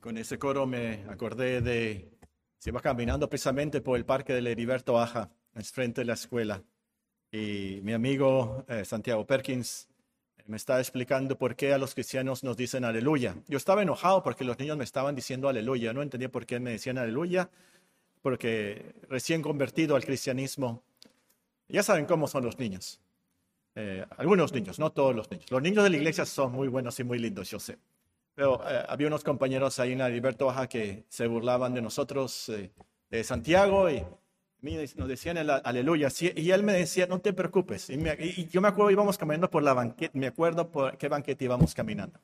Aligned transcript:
Con 0.00 0.16
ese 0.16 0.38
coro 0.38 0.66
me 0.66 1.04
acordé 1.10 1.60
de, 1.60 2.08
se 2.56 2.70
iba 2.70 2.80
caminando 2.80 3.28
precisamente 3.28 3.82
por 3.82 3.98
el 3.98 4.06
parque 4.06 4.32
del 4.32 4.46
Heriberto 4.46 4.98
Aja, 4.98 5.30
frente 5.74 6.00
de 6.00 6.06
la 6.06 6.14
escuela, 6.14 6.62
y 7.30 7.80
mi 7.82 7.92
amigo 7.92 8.64
eh, 8.66 8.86
Santiago 8.86 9.26
Perkins 9.26 9.88
me 10.46 10.56
estaba 10.56 10.80
explicando 10.80 11.36
por 11.36 11.54
qué 11.54 11.74
a 11.74 11.78
los 11.78 11.92
cristianos 11.92 12.42
nos 12.42 12.56
dicen 12.56 12.84
aleluya. 12.86 13.36
Yo 13.46 13.58
estaba 13.58 13.82
enojado 13.82 14.22
porque 14.22 14.42
los 14.42 14.58
niños 14.58 14.78
me 14.78 14.84
estaban 14.84 15.14
diciendo 15.14 15.50
aleluya, 15.50 15.92
no 15.92 16.00
entendía 16.00 16.30
por 16.30 16.46
qué 16.46 16.58
me 16.60 16.70
decían 16.70 16.96
aleluya, 16.96 17.50
porque 18.22 18.94
recién 19.10 19.42
convertido 19.42 19.96
al 19.96 20.04
cristianismo, 20.04 20.82
ya 21.68 21.82
saben 21.82 22.06
cómo 22.06 22.26
son 22.26 22.44
los 22.46 22.58
niños. 22.58 23.00
Eh, 23.74 24.06
algunos 24.16 24.50
niños, 24.54 24.78
no 24.78 24.90
todos 24.92 25.14
los 25.14 25.30
niños. 25.30 25.50
Los 25.50 25.60
niños 25.60 25.84
de 25.84 25.90
la 25.90 25.96
iglesia 25.98 26.24
son 26.24 26.52
muy 26.52 26.68
buenos 26.68 26.98
y 26.98 27.04
muy 27.04 27.18
lindos, 27.18 27.50
yo 27.50 27.60
sé. 27.60 27.76
Pero 28.34 28.60
eh, 28.68 28.84
había 28.88 29.06
unos 29.06 29.24
compañeros 29.24 29.78
ahí 29.78 29.92
en 29.92 29.98
la 29.98 30.08
Liberto 30.08 30.46
Baja 30.46 30.68
que 30.68 31.04
se 31.08 31.26
burlaban 31.26 31.74
de 31.74 31.82
nosotros, 31.82 32.48
eh, 32.48 32.70
de 33.10 33.24
Santiago, 33.24 33.90
y 33.90 34.04
nos 34.96 35.08
decían 35.08 35.38
el 35.38 35.50
aleluya. 35.50 36.08
Y 36.36 36.50
él 36.50 36.62
me 36.62 36.72
decía, 36.72 37.06
no 37.06 37.20
te 37.20 37.32
preocupes. 37.32 37.90
Y, 37.90 38.46
yo 38.48 38.60
me 38.60 38.68
acuerdo, 38.68 38.90
íbamos 38.90 39.18
caminando 39.18 39.50
por 39.50 39.62
la 39.62 39.74
banqueta, 39.74 40.12
me 40.18 40.26
acuerdo 40.26 40.70
por 40.70 40.96
qué 40.98 41.08
banqueta 41.08 41.44
íbamos 41.44 41.74
caminando. 41.74 42.18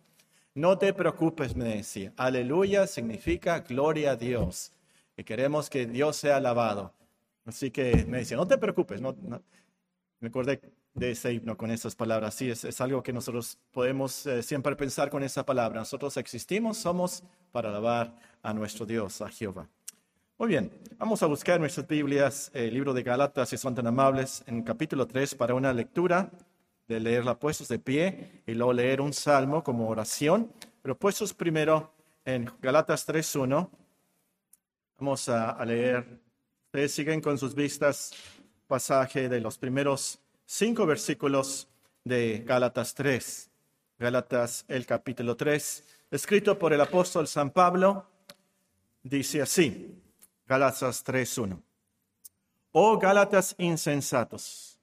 No 0.55 0.79
te 0.79 0.93
preocupes, 0.93 1.55
me 1.55 1.77
decía. 1.77 2.13
Aleluya 2.16 2.87
significa 2.87 3.61
gloria 3.61 4.13
a 4.13 4.16
Dios. 4.16 4.73
Y 5.16 5.25
queremos 5.25 5.71
que 5.71 5.87
Dios 5.87 6.16
sea 6.16 6.37
alabado. 6.37 6.95
Así 7.45 7.71
que 7.71 8.05
me 8.09 8.19
decía, 8.19 8.37
no 8.37 8.47
te 8.47 8.59
preocupes. 8.59 9.01
No, 9.01 9.15
Me 10.21 10.29
acordé 10.29 10.61
de 10.97 11.11
ese 11.11 11.33
himno 11.33 11.57
con 11.57 11.71
esas 11.71 11.95
palabras. 11.95 12.35
Sí, 12.35 12.51
es, 12.51 12.81
algo 12.81 13.03
que 13.03 13.13
nosotros 13.13 13.59
podemos 13.71 14.27
eh, 14.27 14.43
siempre 14.43 14.75
pensar 14.75 15.11
con 15.11 15.23
esa 15.23 15.45
palabra. 15.45 15.81
Nosotros 15.81 16.17
existimos, 16.17 16.79
somos 16.79 17.23
para 17.53 17.69
alabar 17.69 18.17
a 18.43 18.53
nuestro 18.55 18.87
Dios, 18.87 19.21
a 19.21 19.29
Jehová. 19.29 19.69
Muy 20.39 20.49
bien, 20.49 20.71
vamos 20.99 21.23
a 21.23 21.27
buscar 21.27 21.61
nuestras 21.61 21.87
Biblias, 21.87 22.51
el 22.55 22.75
libro 22.75 22.93
de 22.93 23.03
Galatas, 23.03 23.51
si 23.51 23.57
son 23.57 23.75
tan 23.75 23.87
amables, 23.87 24.43
en 24.47 24.63
capítulo 24.63 25.07
3 25.07 25.35
para 25.35 25.55
una 25.55 25.73
lectura, 25.73 26.30
de 26.88 27.01
leerla 27.01 27.38
puestos 27.38 27.69
de 27.69 27.79
pie 27.79 28.43
y 28.47 28.55
luego 28.55 28.73
leer 28.73 29.01
un 29.01 29.13
salmo 29.13 29.63
como 29.63 29.88
oración, 29.88 30.53
pero 30.83 30.97
puestos 30.97 31.35
primero 31.35 31.93
en 32.25 32.51
Galatas 32.60 33.09
3.1. 33.09 33.69
Vamos 34.99 35.29
a, 35.29 35.51
a 35.51 35.65
leer, 35.65 36.21
ustedes 36.66 36.93
siguen 36.93 37.21
con 37.21 37.38
sus 37.38 37.55
vistas 37.55 38.13
pasaje 38.66 39.29
de 39.29 39.41
los 39.41 39.59
primeros 39.59 40.21
cinco 40.47 40.87
versículos 40.87 41.69
de 42.05 42.43
Gálatas 42.47 42.95
3. 42.95 43.51
Gálatas, 43.99 44.65
el 44.69 44.87
capítulo 44.87 45.37
3, 45.37 45.85
escrito 46.11 46.59
por 46.59 46.73
el 46.73 46.80
apóstol 46.80 47.27
San 47.27 47.51
Pablo, 47.51 48.07
dice 49.03 49.43
así, 49.43 50.01
Gálatas 50.47 51.05
3.1. 51.05 51.61
Oh 52.73 52.99
Gálatas 52.99 53.55
insensatos, 53.59 54.79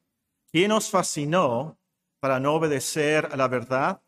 ¿quién 0.52 0.72
os 0.72 0.90
fascinó 0.90 1.78
para 2.20 2.40
no 2.40 2.56
obedecer 2.56 3.30
a 3.32 3.38
la 3.38 3.48
verdad? 3.48 4.02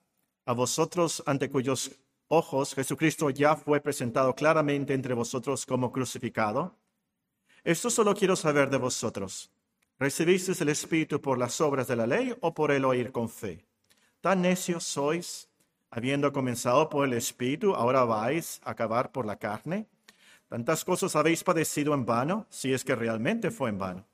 A 0.46 0.54
vosotros 0.54 1.24
ante 1.26 1.50
cuyos 1.50 1.92
ojos 2.28 2.74
Jesucristo 2.74 3.30
ya 3.30 3.56
fue 3.56 3.80
presentado 3.80 4.34
claramente 4.34 4.94
entre 4.94 5.14
vosotros 5.14 5.66
como 5.66 5.92
crucificado. 5.92 6.76
Esto 7.64 7.90
solo 7.90 8.16
quiero 8.16 8.36
saber 8.36 8.70
de 8.70 8.78
vosotros. 8.78 9.52
¿Recibisteis 9.98 10.60
el 10.60 10.70
Espíritu 10.70 11.22
por 11.22 11.38
las 11.38 11.62
obras 11.62 11.88
de 11.88 11.96
la 11.96 12.06
ley 12.06 12.36
o 12.42 12.54
por 12.54 12.72
el 12.72 12.84
oír 12.84 13.14
con 13.14 13.30
fe? 13.30 13.66
Tan 14.20 14.42
necios 14.42 14.84
sois, 14.84 15.48
habiendo 15.90 16.34
comenzado 16.34 16.90
por 16.90 17.08
el 17.08 17.14
Espíritu, 17.14 17.74
ahora 17.74 18.04
vais 18.04 18.60
a 18.66 18.72
acabar 18.72 19.14
por 19.14 19.26
la 19.26 19.38
carne. 19.38 19.88
Tantas 20.50 20.84
cosas 20.84 21.16
habéis 21.16 21.46
padecido 21.46 21.94
en 21.94 22.06
vano, 22.06 22.46
si 22.50 22.74
es 22.74 22.84
que 22.84 22.94
realmente 22.94 23.52
fue 23.52 23.70
en 23.70 23.78
vano. 23.78 24.06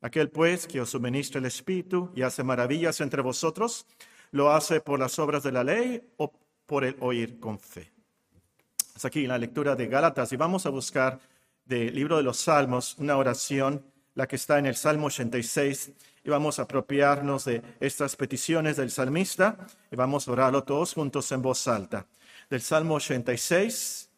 Aquel 0.00 0.30
pues 0.30 0.66
que 0.66 0.80
os 0.80 0.90
suministra 0.90 1.40
el 1.40 1.44
Espíritu 1.44 2.10
y 2.14 2.22
hace 2.22 2.42
maravillas 2.42 3.02
entre 3.02 3.20
vosotros, 3.20 3.86
¿lo 4.30 4.50
hace 4.50 4.80
por 4.80 4.98
las 4.98 5.18
obras 5.18 5.42
de 5.42 5.52
la 5.52 5.62
ley 5.62 6.08
o 6.16 6.32
por 6.64 6.84
el 6.84 6.96
oír 7.00 7.38
con 7.38 7.58
fe? 7.58 7.92
Hasta 8.94 9.08
aquí 9.08 9.26
la 9.26 9.36
lectura 9.36 9.76
de 9.76 9.88
Gálatas 9.88 10.32
y 10.32 10.36
vamos 10.36 10.64
a 10.64 10.70
buscar 10.70 11.20
del 11.66 11.94
libro 11.94 12.16
de 12.16 12.22
los 12.22 12.38
Salmos 12.38 12.96
una 12.98 13.18
oración 13.18 13.84
la 14.18 14.26
que 14.26 14.34
está 14.34 14.58
en 14.58 14.66
el 14.66 14.74
Salmo 14.74 15.06
86, 15.06 15.92
y 16.24 16.28
vamos 16.28 16.58
a 16.58 16.62
apropiarnos 16.62 17.44
de 17.44 17.62
estas 17.78 18.16
peticiones 18.16 18.76
del 18.76 18.90
salmista 18.90 19.56
y 19.92 19.94
vamos 19.94 20.26
a 20.26 20.32
orarlo 20.32 20.64
todos 20.64 20.92
juntos 20.92 21.30
en 21.30 21.40
voz 21.40 21.68
alta. 21.68 22.04
Del 22.50 22.60
Salmo 22.60 22.96
86, 22.96 24.10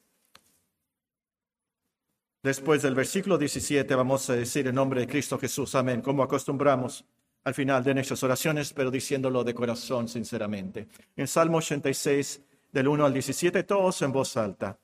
después 2.42 2.80
del 2.80 2.94
versículo 2.94 3.36
17, 3.36 3.94
vamos 3.94 4.30
a 4.30 4.36
decir 4.36 4.66
en 4.68 4.76
nombre 4.76 5.00
de 5.00 5.06
Cristo 5.06 5.38
Jesús, 5.38 5.74
amén, 5.74 6.00
como 6.00 6.22
acostumbramos 6.22 7.04
al 7.44 7.52
final 7.52 7.84
de 7.84 7.92
nuestras 7.92 8.22
oraciones, 8.22 8.72
pero 8.72 8.90
diciéndolo 8.90 9.44
de 9.44 9.52
corazón, 9.52 10.08
sinceramente. 10.08 10.88
En 11.14 11.28
Salmo 11.28 11.58
86, 11.58 12.40
del 12.72 12.88
1 12.88 13.04
al 13.04 13.12
17, 13.12 13.64
todos 13.64 14.00
en 14.00 14.12
voz 14.12 14.34
alta. 14.38 14.78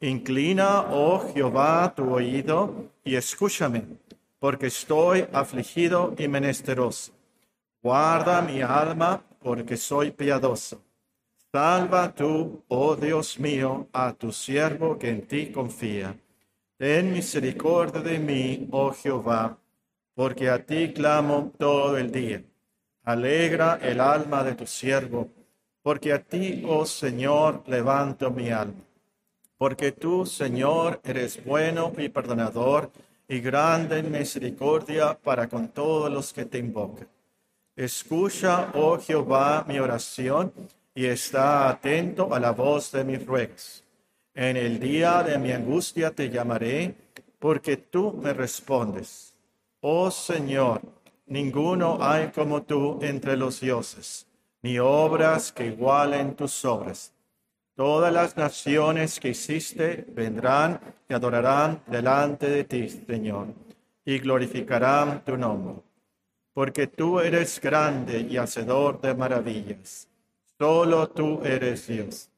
Inclina, 0.00 0.80
oh 0.90 1.32
Jehová, 1.32 1.94
tu 1.94 2.12
oído 2.12 2.90
y 3.04 3.14
escúchame 3.14 4.07
porque 4.38 4.66
estoy 4.66 5.26
afligido 5.32 6.14
y 6.16 6.28
menesteroso. 6.28 7.12
Guarda 7.82 8.42
mi 8.42 8.62
alma, 8.62 9.22
porque 9.40 9.76
soy 9.76 10.10
piadoso. 10.10 10.82
Salva 11.52 12.14
tú, 12.14 12.62
oh 12.68 12.94
Dios 12.94 13.38
mío, 13.38 13.88
a 13.92 14.12
tu 14.12 14.32
siervo 14.32 14.98
que 14.98 15.08
en 15.10 15.26
ti 15.26 15.50
confía. 15.50 16.14
Ten 16.76 17.12
misericordia 17.12 18.00
de 18.00 18.18
mí, 18.18 18.68
oh 18.70 18.92
Jehová, 18.92 19.58
porque 20.14 20.50
a 20.50 20.64
ti 20.64 20.92
clamo 20.92 21.52
todo 21.58 21.96
el 21.96 22.12
día. 22.12 22.42
Alegra 23.04 23.78
el 23.82 24.00
alma 24.00 24.44
de 24.44 24.54
tu 24.54 24.66
siervo, 24.66 25.28
porque 25.82 26.12
a 26.12 26.22
ti, 26.22 26.62
oh 26.68 26.84
Señor, 26.84 27.62
levanto 27.66 28.30
mi 28.30 28.50
alma. 28.50 28.84
Porque 29.56 29.92
tú, 29.92 30.26
Señor, 30.26 31.00
eres 31.02 31.42
bueno 31.44 31.92
y 31.96 32.08
perdonador 32.10 32.92
y 33.28 33.40
grande 33.40 33.98
en 33.98 34.10
misericordia 34.10 35.16
para 35.16 35.48
con 35.48 35.68
todos 35.68 36.10
los 36.10 36.32
que 36.32 36.46
te 36.46 36.58
invocan. 36.58 37.06
Escucha, 37.76 38.72
oh 38.74 38.98
Jehová, 38.98 39.64
mi 39.68 39.78
oración 39.78 40.52
y 40.94 41.06
está 41.06 41.68
atento 41.68 42.34
a 42.34 42.40
la 42.40 42.50
voz 42.50 42.90
de 42.90 43.04
mis 43.04 43.24
ruegos. 43.24 43.84
En 44.34 44.56
el 44.56 44.80
día 44.80 45.22
de 45.22 45.38
mi 45.38 45.52
angustia 45.52 46.10
te 46.10 46.30
llamaré, 46.30 46.94
porque 47.38 47.76
tú 47.76 48.18
me 48.20 48.32
respondes. 48.32 49.34
Oh 49.80 50.10
Señor, 50.10 50.80
ninguno 51.26 51.98
hay 52.00 52.28
como 52.28 52.62
tú 52.62 52.98
entre 53.02 53.36
los 53.36 53.60
dioses, 53.60 54.26
ni 54.62 54.78
obras 54.78 55.52
que 55.52 55.66
igualen 55.66 56.34
tus 56.34 56.64
obras. 56.64 57.12
Todas 57.78 58.12
las 58.12 58.36
naciones 58.36 59.20
que 59.20 59.28
hiciste 59.28 60.04
vendrán 60.08 60.80
y 61.08 61.14
adorarán 61.14 61.80
delante 61.86 62.50
de 62.50 62.64
ti, 62.64 62.88
Señor, 62.88 63.54
y 64.04 64.18
glorificarán 64.18 65.24
tu 65.24 65.36
nombre. 65.36 65.76
Porque 66.52 66.88
tú 66.88 67.20
eres 67.20 67.60
grande 67.60 68.18
y 68.22 68.36
hacedor 68.36 69.00
de 69.00 69.14
maravillas. 69.14 70.08
Solo 70.58 71.08
tú 71.10 71.40
eres 71.44 71.86
Dios. 71.86 72.28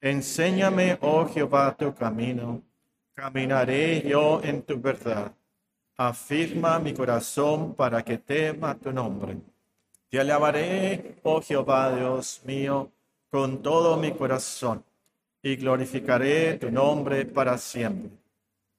Enséñame, 0.00 0.96
oh 1.02 1.26
Jehová, 1.26 1.76
tu 1.76 1.94
camino. 1.94 2.62
Caminaré 3.12 4.00
yo 4.08 4.40
en 4.42 4.62
tu 4.62 4.80
verdad. 4.80 5.34
Afirma 5.98 6.78
mi 6.78 6.94
corazón 6.94 7.74
para 7.74 8.02
que 8.02 8.16
tema 8.16 8.74
tu 8.74 8.90
nombre. 8.90 9.36
Te 10.08 10.18
alabaré, 10.18 11.16
oh 11.24 11.42
Jehová, 11.42 11.94
Dios 11.94 12.40
mío 12.46 12.90
con 13.30 13.62
todo 13.62 13.96
mi 13.96 14.12
corazón 14.12 14.84
y 15.42 15.56
glorificaré 15.56 16.54
tu 16.54 16.70
nombre 16.70 17.24
para 17.24 17.58
siempre, 17.58 18.10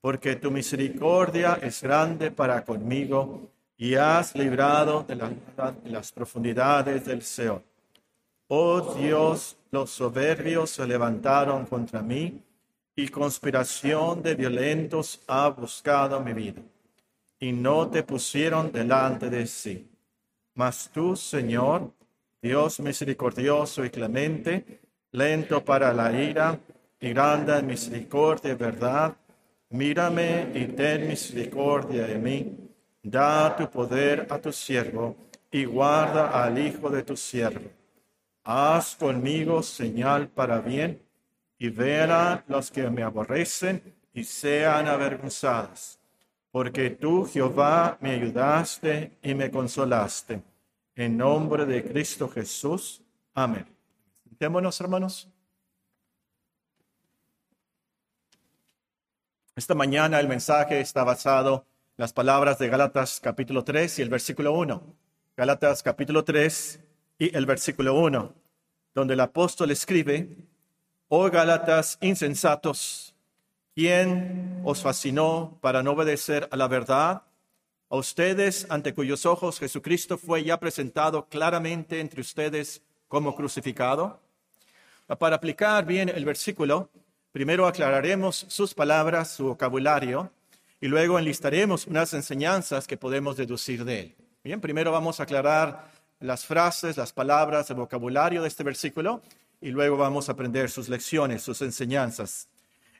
porque 0.01 0.35
tu 0.35 0.51
misericordia 0.51 1.59
es 1.61 1.81
grande 1.81 2.31
para 2.31 2.63
conmigo 2.63 3.49
y 3.77 3.95
has 3.95 4.35
librado 4.35 5.03
de, 5.03 5.15
las 5.85 6.11
profundidades 6.11 7.05
del 7.05 7.21
Seol. 7.21 7.63
Oh 8.47 8.95
Dios, 8.95 9.57
los 9.71 9.91
soberbios 9.91 10.71
se 10.71 10.85
levantaron 10.85 11.65
contra 11.65 12.01
mí 12.01 12.41
y 12.95 13.07
conspiración 13.07 14.21
de 14.21 14.35
violentos 14.35 15.21
ha 15.27 15.47
buscado 15.49 16.19
mi 16.19 16.33
vida 16.33 16.61
y 17.39 17.53
no 17.53 17.87
te 17.89 18.03
pusieron 18.03 18.71
delante 18.71 19.29
de 19.29 19.47
sí. 19.47 19.87
Mas 20.55 20.89
tú, 20.93 21.15
Señor, 21.15 21.93
Dios 22.41 22.79
misericordioso 22.79 23.83
y 23.83 23.89
clemente, 23.89 24.81
lento 25.11 25.63
para 25.63 25.93
la 25.93 26.11
ira 26.11 26.57
y 26.99 27.09
grande 27.09 27.61
misericordia 27.61 28.53
y 28.53 28.55
verdad, 28.55 29.15
mírame 29.69 30.47
y 30.53 30.65
ten 30.67 31.07
misericordia 31.07 32.07
de 32.07 32.15
mí. 32.15 32.57
Da 33.03 33.55
tu 33.55 33.69
poder 33.69 34.27
a 34.29 34.39
tu 34.39 34.51
siervo 34.51 35.15
y 35.51 35.65
guarda 35.65 36.43
al 36.43 36.57
hijo 36.57 36.89
de 36.89 37.03
tu 37.03 37.17
siervo. 37.17 37.69
Haz 38.43 38.95
conmigo 38.95 39.61
señal 39.61 40.27
para 40.29 40.59
bien 40.59 41.01
y 41.57 41.69
vean 41.69 42.43
los 42.47 42.71
que 42.71 42.89
me 42.89 43.03
aborrecen 43.03 43.81
y 44.13 44.23
sean 44.23 44.87
avergonzados. 44.87 45.99
Porque 46.51 46.89
tú, 46.89 47.25
Jehová, 47.25 47.97
me 48.01 48.11
ayudaste 48.11 49.17
y 49.21 49.33
me 49.35 49.51
consolaste. 49.51 50.41
En 50.99 51.15
nombre 51.15 51.65
de 51.65 51.81
Cristo 51.81 52.27
Jesús. 52.27 53.01
Amén. 53.33 53.65
Sentémonos, 54.21 54.81
hermanos. 54.81 55.29
Esta 59.55 59.75
mañana 59.75 60.19
el 60.19 60.27
mensaje 60.27 60.81
está 60.81 61.05
basado 61.05 61.65
en 61.95 62.01
las 62.01 62.11
palabras 62.11 62.59
de 62.59 62.67
Gálatas 62.67 63.21
capítulo 63.21 63.63
3 63.63 63.99
y 63.99 64.01
el 64.01 64.09
versículo 64.09 64.51
1. 64.51 64.83
Gálatas 65.37 65.83
capítulo 65.83 66.25
3 66.25 66.81
y 67.17 67.33
el 67.33 67.45
versículo 67.45 67.93
1, 67.97 68.35
donde 68.93 69.13
el 69.13 69.21
apóstol 69.21 69.71
escribe, 69.71 70.35
Oh 71.07 71.29
Gálatas 71.29 71.97
insensatos, 72.01 73.15
¿quién 73.73 74.61
os 74.65 74.81
fascinó 74.81 75.59
para 75.61 75.81
no 75.81 75.91
obedecer 75.91 76.49
a 76.51 76.57
la 76.57 76.67
verdad? 76.67 77.21
A 77.91 77.95
ustedes, 77.95 78.67
ante 78.69 78.93
cuyos 78.93 79.25
ojos 79.25 79.57
Jesucristo 79.57 80.19
fue 80.19 80.43
ya 80.43 80.59
presentado 80.59 81.25
claramente 81.27 81.99
entre 81.99 82.21
ustedes 82.21 82.83
como 83.07 83.35
crucificado. 83.35 84.19
Para 85.17 85.37
aplicar 85.37 85.87
bien 85.87 86.07
el 86.07 86.23
versículo, 86.23 86.91
primero 87.31 87.65
aclararemos 87.65 88.45
sus 88.47 88.75
palabras, 88.75 89.31
su 89.31 89.45
vocabulario, 89.45 90.31
y 90.79 90.87
luego 90.87 91.17
enlistaremos 91.17 91.87
unas 91.87 92.13
enseñanzas 92.13 92.85
que 92.85 92.95
podemos 92.95 93.35
deducir 93.37 93.83
de 93.83 93.99
él. 94.01 94.15
Bien, 94.43 94.61
primero 94.61 94.91
vamos 94.91 95.19
a 95.19 95.23
aclarar 95.23 95.89
las 96.19 96.45
frases, 96.45 96.95
las 96.95 97.11
palabras, 97.11 97.71
el 97.71 97.77
vocabulario 97.77 98.43
de 98.43 98.49
este 98.49 98.63
versículo 98.63 99.23
y 99.61 99.71
luego 99.71 99.97
vamos 99.97 100.29
a 100.29 100.33
aprender 100.33 100.69
sus 100.69 100.89
lecciones, 100.89 101.41
sus 101.41 101.63
enseñanzas. 101.63 102.49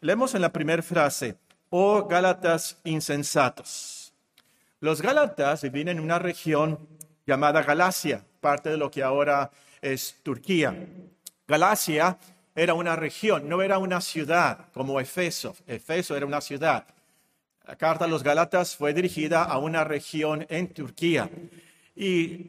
Leemos 0.01 0.33
en 0.33 0.41
la 0.41 0.51
primera 0.51 0.81
frase, 0.81 1.38
oh 1.69 2.07
Gálatas 2.07 2.80
insensatos. 2.83 3.99
Los 4.81 5.01
Gálatas 5.01 5.63
vivían 5.63 5.89
en 5.89 5.99
una 5.99 6.19
región 6.19 6.79
llamada 7.25 7.63
Galacia, 7.63 8.23
parte 8.39 8.69
de 8.69 8.77
lo 8.77 8.89
que 8.89 9.03
ahora 9.03 9.51
es 9.81 10.15
Turquía. 10.23 10.87
Galacia 11.45 12.17
era 12.55 12.73
una 12.73 12.95
región, 12.95 13.49
no 13.49 13.61
era 13.61 13.77
una 13.77 13.99
ciudad 13.99 14.67
como 14.73 15.01
Efeso. 15.01 15.53
Efeso 15.67 16.15
era 16.15 16.25
una 16.25 16.39
ciudad. 16.39 16.87
La 17.67 17.75
carta 17.75 18.05
a 18.05 18.07
los 18.07 18.23
Gálatas 18.23 18.75
fue 18.75 18.93
dirigida 18.93 19.43
a 19.43 19.57
una 19.57 19.83
región 19.83 20.45
en 20.49 20.73
Turquía. 20.73 21.29
Y 21.93 22.47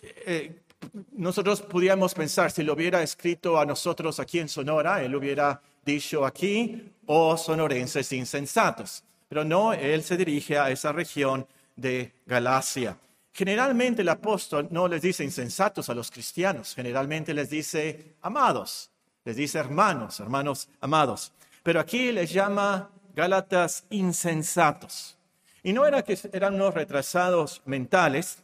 eh, 0.00 0.62
nosotros 1.10 1.60
podríamos 1.62 2.14
pensar, 2.14 2.52
si 2.52 2.62
lo 2.62 2.74
hubiera 2.74 3.02
escrito 3.02 3.58
a 3.58 3.66
nosotros 3.66 4.20
aquí 4.20 4.38
en 4.38 4.48
Sonora, 4.48 5.02
él 5.02 5.16
hubiera 5.16 5.60
dicho 5.84 6.24
aquí, 6.24 6.92
oh 7.06 7.36
sonorenses 7.36 8.12
insensatos. 8.12 9.02
Pero 9.28 9.44
no, 9.44 9.72
él 9.72 10.02
se 10.02 10.16
dirige 10.16 10.58
a 10.58 10.70
esa 10.70 10.92
región 10.92 11.46
de 11.76 12.12
Galacia. 12.26 12.96
Generalmente 13.32 14.02
el 14.02 14.08
apóstol 14.08 14.68
no 14.70 14.88
les 14.88 15.02
dice 15.02 15.22
insensatos 15.22 15.88
a 15.88 15.94
los 15.94 16.10
cristianos, 16.10 16.74
generalmente 16.74 17.32
les 17.32 17.50
dice 17.50 18.16
amados, 18.22 18.90
les 19.24 19.36
dice 19.36 19.58
hermanos, 19.58 20.18
hermanos 20.18 20.68
amados. 20.80 21.32
Pero 21.62 21.78
aquí 21.78 22.10
les 22.10 22.32
llama 22.32 22.90
Gálatas 23.14 23.84
insensatos. 23.90 25.16
Y 25.62 25.72
no 25.72 25.86
era 25.86 26.02
que 26.02 26.18
eran 26.32 26.54
unos 26.54 26.74
retrasados 26.74 27.62
mentales, 27.64 28.38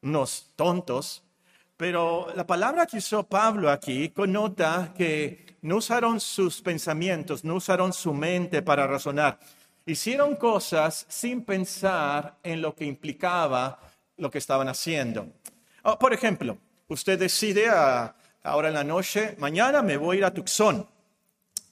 unos 0.00 0.52
tontos, 0.54 1.22
pero 1.76 2.28
la 2.34 2.46
palabra 2.46 2.86
que 2.86 2.98
usó 2.98 3.22
Pablo 3.22 3.70
aquí 3.70 4.08
connota 4.08 4.92
que 4.96 5.56
no 5.62 5.76
usaron 5.76 6.20
sus 6.20 6.60
pensamientos, 6.60 7.44
no 7.44 7.54
usaron 7.54 7.92
su 7.92 8.12
mente 8.12 8.62
para 8.62 8.86
razonar. 8.86 9.38
Hicieron 9.88 10.36
cosas 10.36 11.06
sin 11.08 11.46
pensar 11.46 12.36
en 12.42 12.60
lo 12.60 12.74
que 12.74 12.84
implicaba 12.84 13.80
lo 14.18 14.30
que 14.30 14.36
estaban 14.36 14.68
haciendo. 14.68 15.28
Oh, 15.82 15.98
por 15.98 16.12
ejemplo, 16.12 16.58
usted 16.88 17.18
decide 17.18 17.70
ahora 18.42 18.68
en 18.68 18.74
la 18.74 18.84
noche, 18.84 19.34
mañana 19.38 19.80
me 19.80 19.96
voy 19.96 20.16
a 20.16 20.18
ir 20.18 20.24
a 20.26 20.34
Tucson. 20.34 20.86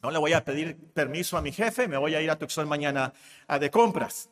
No 0.02 0.10
le 0.10 0.16
voy 0.16 0.32
a 0.32 0.42
pedir 0.42 0.78
permiso 0.94 1.36
a 1.36 1.42
mi 1.42 1.52
jefe, 1.52 1.88
me 1.88 1.98
voy 1.98 2.14
a 2.14 2.22
ir 2.22 2.30
a 2.30 2.38
Tucson 2.38 2.66
mañana 2.66 3.12
a 3.48 3.58
de 3.58 3.70
compras. 3.70 4.30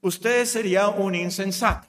Usted 0.00 0.44
sería 0.44 0.88
un 0.88 1.14
insensato. 1.14 1.86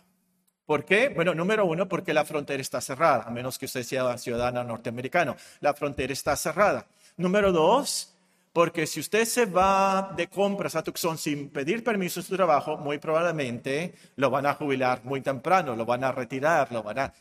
¿Por 0.67 0.85
qué? 0.85 1.09
Bueno, 1.09 1.33
número 1.33 1.65
uno, 1.65 1.87
porque 1.87 2.13
la 2.13 2.25
frontera 2.25 2.61
está 2.61 2.79
cerrada, 2.79 3.23
a 3.23 3.31
menos 3.31 3.57
que 3.57 3.65
usted 3.65 3.81
sea 3.81 4.15
ciudadano 4.19 4.63
norteamericano. 4.63 5.35
La 5.61 5.73
frontera 5.73 6.13
está 6.13 6.35
cerrada. 6.35 6.85
Número 7.17 7.51
dos, 7.51 8.14
porque 8.55 8.87
si 8.87 9.01
usted 9.01 9.25
se 9.25 9.47
va 9.47 10.13
de 10.15 10.29
compras 10.29 10.77
a 10.77 10.81
Tucson 10.81 11.17
sin 11.17 11.49
pedir 11.49 11.83
permiso 11.83 12.21
en 12.21 12.25
su 12.25 12.37
trabajo, 12.37 12.77
muy 12.77 12.99
probablemente 12.99 13.93
lo 14.15 14.29
van 14.29 14.45
a 14.45 14.53
jubilar 14.53 15.03
muy 15.03 15.19
temprano, 15.19 15.75
lo 15.75 15.85
van 15.85 16.05
a 16.05 16.13
retirar, 16.13 16.71
lo 16.71 16.81
van 16.81 16.99
a 16.99 17.13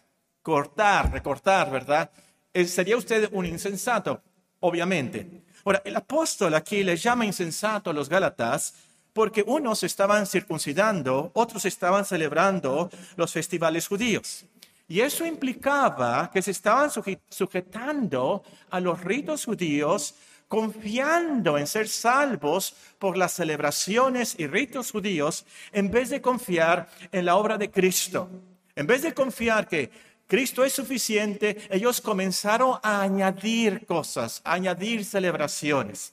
cortar, 0.43 1.11
recortar, 1.11 1.73
¿verdad? 1.73 2.09
Eh, 2.53 2.65
sería 2.67 2.97
usted 2.97 3.29
un 3.33 3.47
insensato, 3.47 4.23
obviamente. 4.61 5.43
Ahora, 5.65 5.83
el 5.85 5.97
apóstol 5.97 6.55
aquí 6.55 6.85
le 6.85 6.97
llama 6.97 7.27
insensato 7.27 7.91
a 7.91 7.95
los 7.95 8.09
Gálatas 8.09 8.73
porque 9.13 9.43
unos 9.45 9.83
estaban 9.83 10.29
circuncidando, 10.29 11.33
otros 11.35 11.65
estaban 11.65 12.05
celebrando 12.05 12.91
los 13.17 13.33
festivales 13.33 13.89
judíos. 13.89 14.47
Y 14.87 15.01
eso 15.01 15.25
implicaba 15.25 16.31
que 16.33 16.43
se 16.43 16.51
estaban 16.51 16.91
sujetando 16.91 18.43
a 18.71 18.81
los 18.81 19.01
ritos 19.03 19.47
judíos, 19.47 20.15
confiando 20.47 21.57
en 21.57 21.67
ser 21.67 21.89
salvos 21.89 22.77
por 22.99 23.17
las 23.17 23.33
celebraciones 23.33 24.35
y 24.39 24.47
ritos 24.47 24.93
judíos, 24.93 25.47
en 25.73 25.91
vez 25.91 26.11
de 26.11 26.21
confiar 26.21 26.89
en 27.11 27.25
la 27.25 27.37
obra 27.37 27.57
de 27.57 27.71
Cristo. 27.71 28.29
En 28.77 28.87
vez 28.87 29.03
de 29.03 29.15
confiar 29.15 29.67
que 29.67 29.91
Cristo 30.27 30.65
es 30.65 30.73
suficiente, 30.73 31.67
ellos 31.71 32.01
comenzaron 32.01 32.79
a 32.83 33.01
añadir 33.01 33.87
cosas, 33.87 34.43
a 34.45 34.55
añadir 34.55 35.05
celebraciones. 35.05 36.13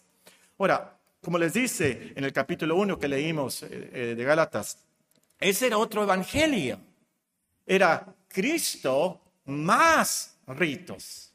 Ahora, 0.58 0.98
como 1.22 1.38
les 1.38 1.54
dice 1.54 2.14
en 2.16 2.24
el 2.24 2.34
capítulo 2.34 2.76
1 2.78 2.98
que 2.98 3.08
leímos 3.08 3.64
eh, 3.64 3.90
eh, 3.94 4.16
de 4.16 4.24
Gálatas, 4.24 4.78
ese 5.40 5.68
era 5.68 5.78
otro 5.78 6.04
evangelio. 6.04 6.80
Era 7.66 8.06
Cristo 8.32 9.22
más 9.46 10.36
ritos. 10.48 11.32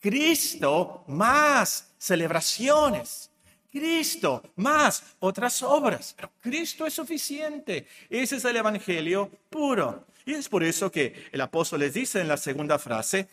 Cristo 0.00 1.04
más 1.08 1.92
celebraciones. 1.98 3.30
Cristo 3.70 4.42
más 4.56 5.02
otras 5.18 5.62
obras. 5.62 6.14
Pero 6.16 6.30
Cristo 6.40 6.86
es 6.86 6.94
suficiente. 6.94 7.86
Ese 8.08 8.36
es 8.36 8.44
el 8.44 8.56
evangelio 8.56 9.30
puro. 9.50 10.06
Y 10.26 10.34
es 10.34 10.48
por 10.48 10.62
eso 10.62 10.90
que 10.90 11.28
el 11.32 11.40
apóstol 11.40 11.80
les 11.80 11.94
dice 11.94 12.20
en 12.20 12.28
la 12.28 12.36
segunda 12.36 12.78
frase, 12.78 13.28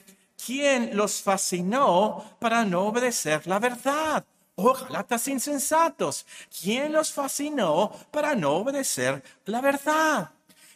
¿quién 0.46 0.96
los 0.96 1.22
fascinó 1.22 2.38
para 2.40 2.66
no 2.66 2.88
obedecer 2.88 3.46
la 3.48 3.60
verdad? 3.60 4.26
Galatas 4.58 5.28
insensatos, 5.28 6.26
¿quién 6.62 6.92
los 6.92 7.12
fascinó 7.12 7.92
para 8.12 8.36
no 8.36 8.58
obedecer 8.58 9.24
la 9.46 9.60
verdad? 9.62 10.30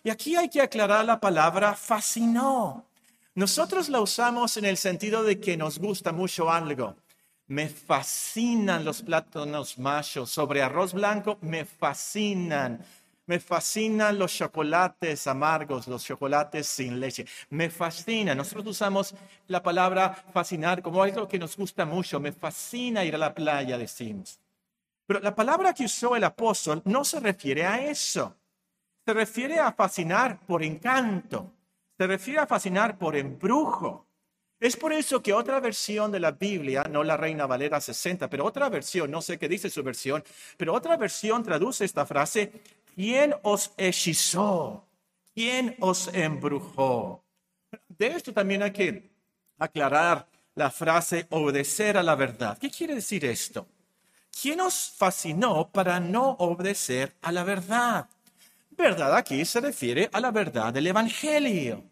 Y 0.05 0.11
aquí 0.11 0.35
hay 0.35 0.49
que 0.49 0.61
aclarar 0.61 1.03
la 1.03 1.19
palabra 1.19 1.73
fascinó. 1.73 2.85
Nosotros 3.33 3.89
la 3.89 4.01
usamos 4.01 4.55
en 4.55 4.65
el 4.65 4.77
sentido 4.77 5.23
de 5.23 5.39
que 5.39 5.57
nos 5.57 5.79
gusta 5.79 6.11
mucho 6.11 6.51
algo. 6.51 6.95
Me 7.47 7.67
fascinan 7.69 8.85
los 8.85 9.01
plátanos 9.01 9.79
machos 9.79 10.29
sobre 10.29 10.61
arroz 10.61 10.93
blanco, 10.93 11.39
me 11.41 11.65
fascinan. 11.65 12.85
Me 13.25 13.39
fascinan 13.39 14.19
los 14.19 14.31
chocolates 14.31 15.25
amargos, 15.25 15.87
los 15.87 16.03
chocolates 16.03 16.67
sin 16.67 16.99
leche. 16.99 17.25
Me 17.49 17.71
fascina. 17.71 18.35
Nosotros 18.35 18.67
usamos 18.67 19.15
la 19.47 19.63
palabra 19.63 20.13
fascinar 20.31 20.83
como 20.83 21.01
algo 21.01 21.27
que 21.27 21.39
nos 21.39 21.57
gusta 21.57 21.83
mucho. 21.83 22.19
Me 22.19 22.31
fascina 22.31 23.03
ir 23.03 23.15
a 23.15 23.17
la 23.17 23.33
playa, 23.33 23.75
decimos. 23.75 24.39
Pero 25.07 25.19
la 25.19 25.33
palabra 25.33 25.73
que 25.73 25.85
usó 25.85 26.15
el 26.15 26.25
apóstol 26.25 26.83
no 26.85 27.03
se 27.03 27.19
refiere 27.19 27.65
a 27.65 27.83
eso. 27.83 28.35
Se 29.05 29.13
refiere 29.13 29.59
a 29.59 29.71
fascinar 29.71 30.39
por 30.45 30.63
encanto. 30.63 31.53
Se 31.97 32.07
refiere 32.07 32.39
a 32.39 32.47
fascinar 32.47 32.97
por 32.97 33.15
embrujo. 33.15 34.07
Es 34.59 34.75
por 34.75 34.93
eso 34.93 35.21
que 35.21 35.33
otra 35.33 35.59
versión 35.59 36.11
de 36.11 36.19
la 36.19 36.31
Biblia, 36.31 36.85
no 36.89 37.03
la 37.03 37.17
Reina 37.17 37.45
Valera 37.45 37.79
60, 37.79 38.29
pero 38.29 38.45
otra 38.45 38.69
versión, 38.69 39.11
no 39.11 39.21
sé 39.21 39.37
qué 39.37 39.47
dice 39.47 39.69
su 39.69 39.83
versión, 39.83 40.23
pero 40.57 40.73
otra 40.73 40.97
versión 40.97 41.43
traduce 41.43 41.85
esta 41.85 42.05
frase 42.05 42.51
¿Quién 42.95 43.35
os 43.43 43.73
hechizó? 43.75 44.87
¿Quién 45.33 45.75
os 45.81 46.07
embrujó? 46.13 47.25
De 47.89 48.07
esto 48.07 48.31
también 48.31 48.63
hay 48.63 48.71
que 48.71 49.11
aclarar 49.59 50.27
la 50.55 50.71
frase 50.71 51.27
obedecer 51.29 51.97
a 51.97 52.03
la 52.03 52.15
verdad. 52.15 52.57
¿Qué 52.57 52.71
quiere 52.71 52.95
decir 52.95 53.25
esto? 53.25 53.67
¿Quién 54.31 54.61
os 54.61 54.93
fascinó 54.97 55.69
para 55.69 55.99
no 55.99 56.31
obedecer 56.39 57.17
a 57.21 57.33
la 57.33 57.43
verdad? 57.43 58.07
Verdad 58.77 59.15
aquí 59.15 59.45
se 59.45 59.61
refiere 59.61 60.09
a 60.11 60.19
la 60.19 60.31
verdad 60.31 60.73
del 60.73 60.87
Evangelio. 60.87 61.83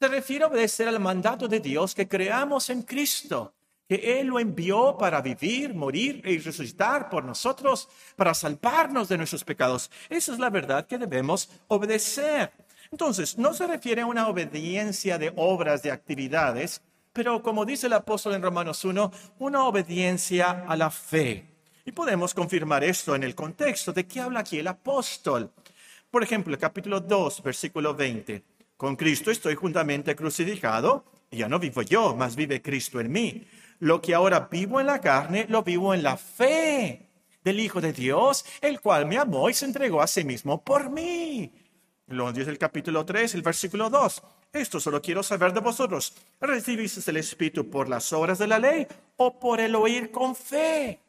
Se 0.00 0.08
refiere 0.08 0.44
a 0.44 0.48
obedecer 0.48 0.88
al 0.88 0.98
mandato 0.98 1.46
de 1.46 1.60
Dios 1.60 1.94
que 1.94 2.08
creamos 2.08 2.70
en 2.70 2.82
Cristo, 2.82 3.54
que 3.88 4.20
Él 4.20 4.26
lo 4.26 4.40
envió 4.40 4.96
para 4.98 5.22
vivir, 5.22 5.74
morir 5.74 6.22
y 6.24 6.38
resucitar 6.38 7.08
por 7.08 7.24
nosotros, 7.24 7.88
para 8.16 8.34
salvarnos 8.34 9.08
de 9.08 9.16
nuestros 9.16 9.44
pecados. 9.44 9.90
Esa 10.08 10.32
es 10.32 10.38
la 10.40 10.50
verdad 10.50 10.86
que 10.86 10.98
debemos 10.98 11.48
obedecer. 11.68 12.50
Entonces, 12.90 13.38
no 13.38 13.54
se 13.54 13.66
refiere 13.68 14.02
a 14.02 14.06
una 14.06 14.26
obediencia 14.26 15.18
de 15.18 15.32
obras, 15.36 15.82
de 15.82 15.92
actividades, 15.92 16.82
pero 17.12 17.42
como 17.42 17.64
dice 17.64 17.86
el 17.86 17.92
apóstol 17.92 18.34
en 18.34 18.42
Romanos 18.42 18.84
1, 18.84 19.12
una 19.38 19.64
obediencia 19.64 20.64
a 20.66 20.76
la 20.76 20.90
fe. 20.90 21.46
Y 21.84 21.92
podemos 21.92 22.34
confirmar 22.34 22.82
esto 22.82 23.14
en 23.14 23.22
el 23.22 23.36
contexto 23.36 23.92
de 23.92 24.06
qué 24.06 24.20
habla 24.20 24.40
aquí 24.40 24.58
el 24.58 24.66
apóstol. 24.66 25.52
Por 26.14 26.22
ejemplo, 26.22 26.56
capítulo 26.56 27.00
2, 27.00 27.42
versículo 27.42 27.92
20. 27.92 28.44
Con 28.76 28.94
Cristo 28.94 29.32
estoy 29.32 29.56
juntamente 29.56 30.14
crucificado, 30.14 31.04
y 31.28 31.38
ya 31.38 31.48
no 31.48 31.58
vivo 31.58 31.82
yo, 31.82 32.14
mas 32.14 32.36
vive 32.36 32.62
Cristo 32.62 33.00
en 33.00 33.10
mí. 33.10 33.44
Lo 33.80 34.00
que 34.00 34.14
ahora 34.14 34.46
vivo 34.48 34.78
en 34.78 34.86
la 34.86 35.00
carne, 35.00 35.46
lo 35.48 35.64
vivo 35.64 35.92
en 35.92 36.04
la 36.04 36.16
fe 36.16 37.08
del 37.42 37.58
Hijo 37.58 37.80
de 37.80 37.92
Dios, 37.92 38.44
el 38.60 38.80
cual 38.80 39.06
me 39.06 39.18
amó 39.18 39.50
y 39.50 39.54
se 39.54 39.64
entregó 39.64 40.00
a 40.00 40.06
sí 40.06 40.22
mismo 40.22 40.62
por 40.62 40.88
mí. 40.88 41.52
Lo 42.06 42.32
dice 42.32 42.50
el 42.50 42.58
capítulo 42.58 43.04
3, 43.04 43.34
el 43.34 43.42
versículo 43.42 43.90
2. 43.90 44.22
Esto 44.52 44.78
solo 44.78 45.02
quiero 45.02 45.24
saber 45.24 45.52
de 45.52 45.58
vosotros. 45.58 46.14
¿Recibiste 46.40 47.10
el 47.10 47.16
Espíritu 47.16 47.68
por 47.68 47.88
las 47.88 48.12
obras 48.12 48.38
de 48.38 48.46
la 48.46 48.60
ley 48.60 48.86
o 49.16 49.40
por 49.40 49.58
el 49.58 49.74
oír 49.74 50.12
con 50.12 50.36
fe? 50.36 51.00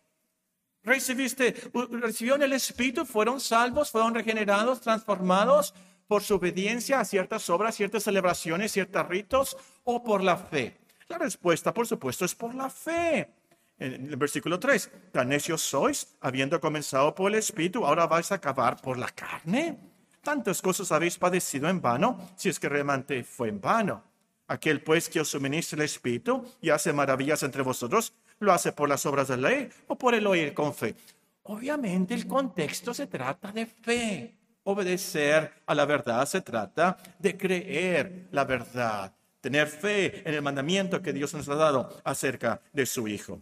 Recibiste, 0.86 1.56
recibieron 1.92 2.44
el 2.44 2.54
Espíritu, 2.54 3.06
fueron 3.06 3.40
salvos, 3.40 3.92
fueron 3.92 4.14
regenerados, 4.14 4.82
transformados 4.82 5.74
por 6.08 6.22
su 6.22 6.36
obediencia 6.36 7.00
a 7.00 7.06
ciertas 7.06 7.50
obras, 7.50 7.76
ciertas 7.76 8.04
celebraciones, 8.04 8.72
ciertos 8.72 9.08
ritos 9.08 9.58
o 9.84 10.04
por 10.04 10.24
la 10.24 10.38
fe. 10.38 10.78
La 11.08 11.18
respuesta, 11.18 11.74
por 11.74 11.88
supuesto, 11.88 12.26
es 12.26 12.36
por 12.36 12.54
la 12.56 12.70
fe. 12.70 13.30
En 13.78 14.08
el 14.08 14.16
versículo 14.16 14.60
3, 14.60 14.90
tan 15.12 15.30
necios 15.30 15.62
sois, 15.62 16.16
habiendo 16.22 16.62
comenzado 16.62 17.14
por 17.14 17.32
el 17.32 17.38
Espíritu, 17.38 17.86
ahora 17.86 18.08
vais 18.08 18.32
a 18.32 18.36
acabar 18.36 18.82
por 18.82 18.98
la 18.98 19.10
carne. 19.10 19.78
Tantas 20.22 20.62
cosas 20.62 20.92
habéis 20.92 21.18
padecido 21.18 21.68
en 21.68 21.82
vano, 21.82 22.30
si 22.36 22.50
es 22.50 22.60
que 22.60 22.70
realmente 22.70 23.24
fue 23.24 23.50
en 23.50 23.60
vano. 23.60 24.04
Aquel 24.48 24.82
pues 24.82 25.10
que 25.10 25.20
os 25.20 25.30
suministra 25.30 25.78
el 25.78 25.86
Espíritu 25.86 26.46
y 26.62 26.70
hace 26.70 26.94
maravillas 26.94 27.44
entre 27.44 27.64
vosotros, 27.64 28.14
¿Lo 28.40 28.52
hace 28.52 28.72
por 28.72 28.90
las 28.90 29.06
obras 29.06 29.30
de 29.30 29.38
la 29.38 29.50
ley 29.50 29.70
o 29.88 29.98
por 29.98 30.14
el 30.14 30.28
oír 30.28 30.54
con 30.54 30.74
fe? 30.74 30.96
Obviamente 31.44 32.14
el 32.14 32.28
contexto 32.28 32.94
se 32.94 33.08
trata 33.08 33.52
de 33.52 33.66
fe. 33.66 34.36
Obedecer 34.64 35.54
a 35.66 35.76
la 35.76 35.86
verdad 35.86 36.26
se 36.26 36.42
trata 36.42 36.98
de 37.20 37.38
creer 37.38 38.28
la 38.32 38.44
verdad, 38.44 39.14
tener 39.40 39.68
fe 39.68 40.28
en 40.28 40.34
el 40.34 40.42
mandamiento 40.42 41.02
que 41.02 41.14
Dios 41.14 41.34
nos 41.34 41.48
ha 41.48 41.56
dado 41.56 42.02
acerca 42.04 42.60
de 42.74 42.86
su 42.86 43.08
Hijo. 43.08 43.42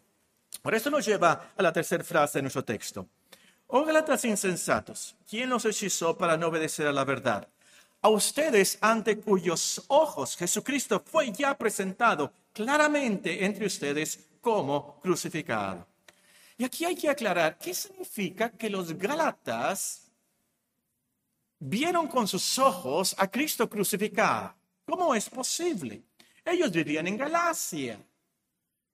Por 0.62 0.76
eso 0.76 0.90
nos 0.90 1.06
lleva 1.06 1.54
a 1.56 1.64
la 1.64 1.72
tercera 1.72 2.04
frase 2.04 2.38
de 2.38 2.44
nuestro 2.44 2.64
texto. 2.64 3.08
Oh 3.68 3.86
Galatas 3.86 4.26
insensatos, 4.26 5.16
¿quién 5.28 5.50
los 5.50 5.66
hechizó 5.66 6.18
para 6.18 6.38
no 6.38 6.48
obedecer 6.48 6.86
a 6.86 6.92
la 6.92 7.06
verdad? 7.06 7.48
A 8.02 8.10
ustedes 8.10 8.78
ante 8.82 9.18
cuyos 9.18 9.82
ojos 9.88 10.36
Jesucristo 10.36 11.02
fue 11.06 11.32
ya 11.32 11.58
presentado 11.58 12.34
claramente 12.52 13.46
entre 13.46 13.66
ustedes 13.66 14.28
como 14.44 15.00
crucificado. 15.00 15.88
Y 16.58 16.66
aquí 16.66 16.84
hay 16.84 16.96
que 16.96 17.10
aclarar 17.10 17.58
qué 17.58 17.74
significa 17.74 18.52
que 18.52 18.70
los 18.70 18.94
Gálatas 18.96 20.12
vieron 21.58 22.08
con 22.08 22.28
sus 22.28 22.60
ojos 22.60 23.16
a 23.18 23.32
Cristo 23.32 23.70
crucificado. 23.70 24.54
¿Cómo 24.86 25.16
es 25.16 25.30
posible? 25.30 26.04
Ellos 26.44 26.72
vivían 26.72 27.08
en 27.08 27.18
Galacia, 27.18 27.98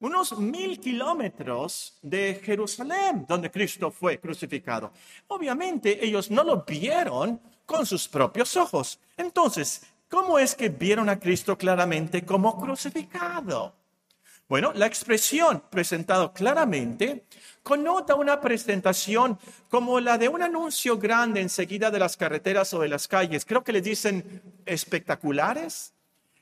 unos 0.01 0.37
mil 0.37 0.79
kilómetros 0.79 1.97
de 2.03 2.39
Jerusalén, 2.43 3.25
donde 3.27 3.49
Cristo 3.49 3.89
fue 3.89 4.19
crucificado. 4.19 4.93
Obviamente 5.29 6.05
ellos 6.05 6.29
no 6.29 6.43
lo 6.43 6.63
vieron 6.63 7.41
con 7.65 7.87
sus 7.87 8.07
propios 8.07 8.55
ojos. 8.55 8.99
Entonces, 9.17 9.81
¿cómo 10.07 10.37
es 10.37 10.53
que 10.53 10.69
vieron 10.69 11.09
a 11.09 11.19
Cristo 11.19 11.57
claramente 11.57 12.23
como 12.23 12.55
crucificado? 12.61 13.78
Bueno, 14.49 14.73
la 14.73 14.87
expresión 14.87 15.61
presentado 15.69 16.33
claramente 16.33 17.25
connota 17.61 18.15
una 18.15 18.41
presentación 18.41 19.37
como 19.69 19.99
la 19.99 20.17
de 20.17 20.27
un 20.27 20.41
anuncio 20.41 20.97
grande 20.97 21.39
enseguida 21.39 21.91
de 21.91 21.99
las 21.99 22.17
carreteras 22.17 22.73
o 22.73 22.79
de 22.79 22.87
las 22.87 23.07
calles. 23.07 23.45
Creo 23.45 23.63
que 23.63 23.71
le 23.71 23.81
dicen 23.81 24.41
espectaculares. 24.65 25.93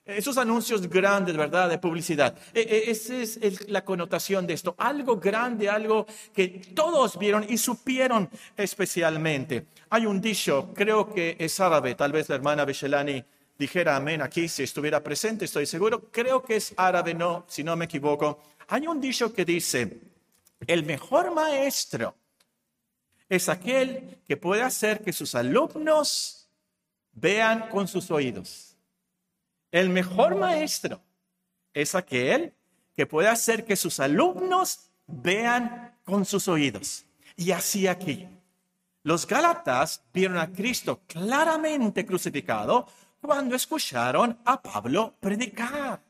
Esos 0.06 0.38
anuncios 0.38 0.88
grandes, 0.88 1.36
¿verdad? 1.36 1.68
De 1.68 1.80
publicidad. 1.80 2.34
E, 2.54 2.62
e, 2.62 2.92
esa 2.92 3.16
es 3.16 3.68
la 3.68 3.84
connotación 3.84 4.48
de 4.48 4.54
esto. 4.54 4.74
Algo 4.78 5.18
grande, 5.18 5.70
algo 5.70 6.08
que 6.34 6.48
todos 6.74 7.20
vieron 7.20 7.46
y 7.50 7.58
supieron 7.58 8.30
especialmente. 8.56 9.66
Hay 9.90 10.06
un 10.06 10.22
dicho, 10.22 10.72
creo 10.74 11.14
que 11.14 11.36
es 11.38 11.60
árabe, 11.60 11.96
tal 11.96 12.14
vez 12.14 12.30
la 12.30 12.36
hermana 12.36 12.64
Bechelani 12.64 13.22
dijera 13.58 13.96
amén 13.96 14.22
aquí, 14.22 14.48
si 14.48 14.64
estuviera 14.64 15.04
presente, 15.04 15.46
estoy 15.46 15.66
seguro, 15.66 16.12
creo 16.12 16.44
que 16.44 16.58
es 16.58 16.74
árabe, 16.78 17.14
no, 17.14 17.46
si 17.48 17.64
no 17.64 17.76
me 17.76 17.86
equivoco. 17.86 18.40
Hay 18.68 18.88
un 18.88 19.02
dicho 19.02 19.34
que 19.34 19.46
dice, 19.46 20.00
el 20.66 20.84
mejor 20.84 21.34
maestro 21.34 22.16
es 23.30 23.50
aquel 23.50 24.20
que 24.28 24.38
puede 24.38 24.62
hacer 24.62 25.04
que 25.04 25.14
sus 25.14 25.36
alumnos 25.36 26.50
vean 27.14 27.70
con 27.70 27.88
sus 27.88 28.12
oídos. 28.12 28.76
El 29.72 29.90
mejor 29.90 30.36
maestro 30.36 31.02
es 31.74 31.96
aquel 31.96 32.54
que 32.96 33.06
puede 33.06 33.28
hacer 33.28 33.66
que 33.66 33.76
sus 33.76 34.00
alumnos 34.00 34.90
vean 35.06 35.96
con 36.04 36.26
sus 36.26 36.48
oídos. 36.48 37.06
Y 37.36 37.52
así 37.52 37.88
aquí. 37.88 38.28
Los 39.04 39.28
Gálatas 39.28 40.04
vieron 40.14 40.38
a 40.38 40.52
Cristo 40.52 41.02
claramente 41.08 42.06
crucificado 42.06 42.88
cuando 43.22 43.56
escucharon 43.56 44.38
a 44.46 44.62
Pablo 44.62 45.16
predicar. 45.20 46.02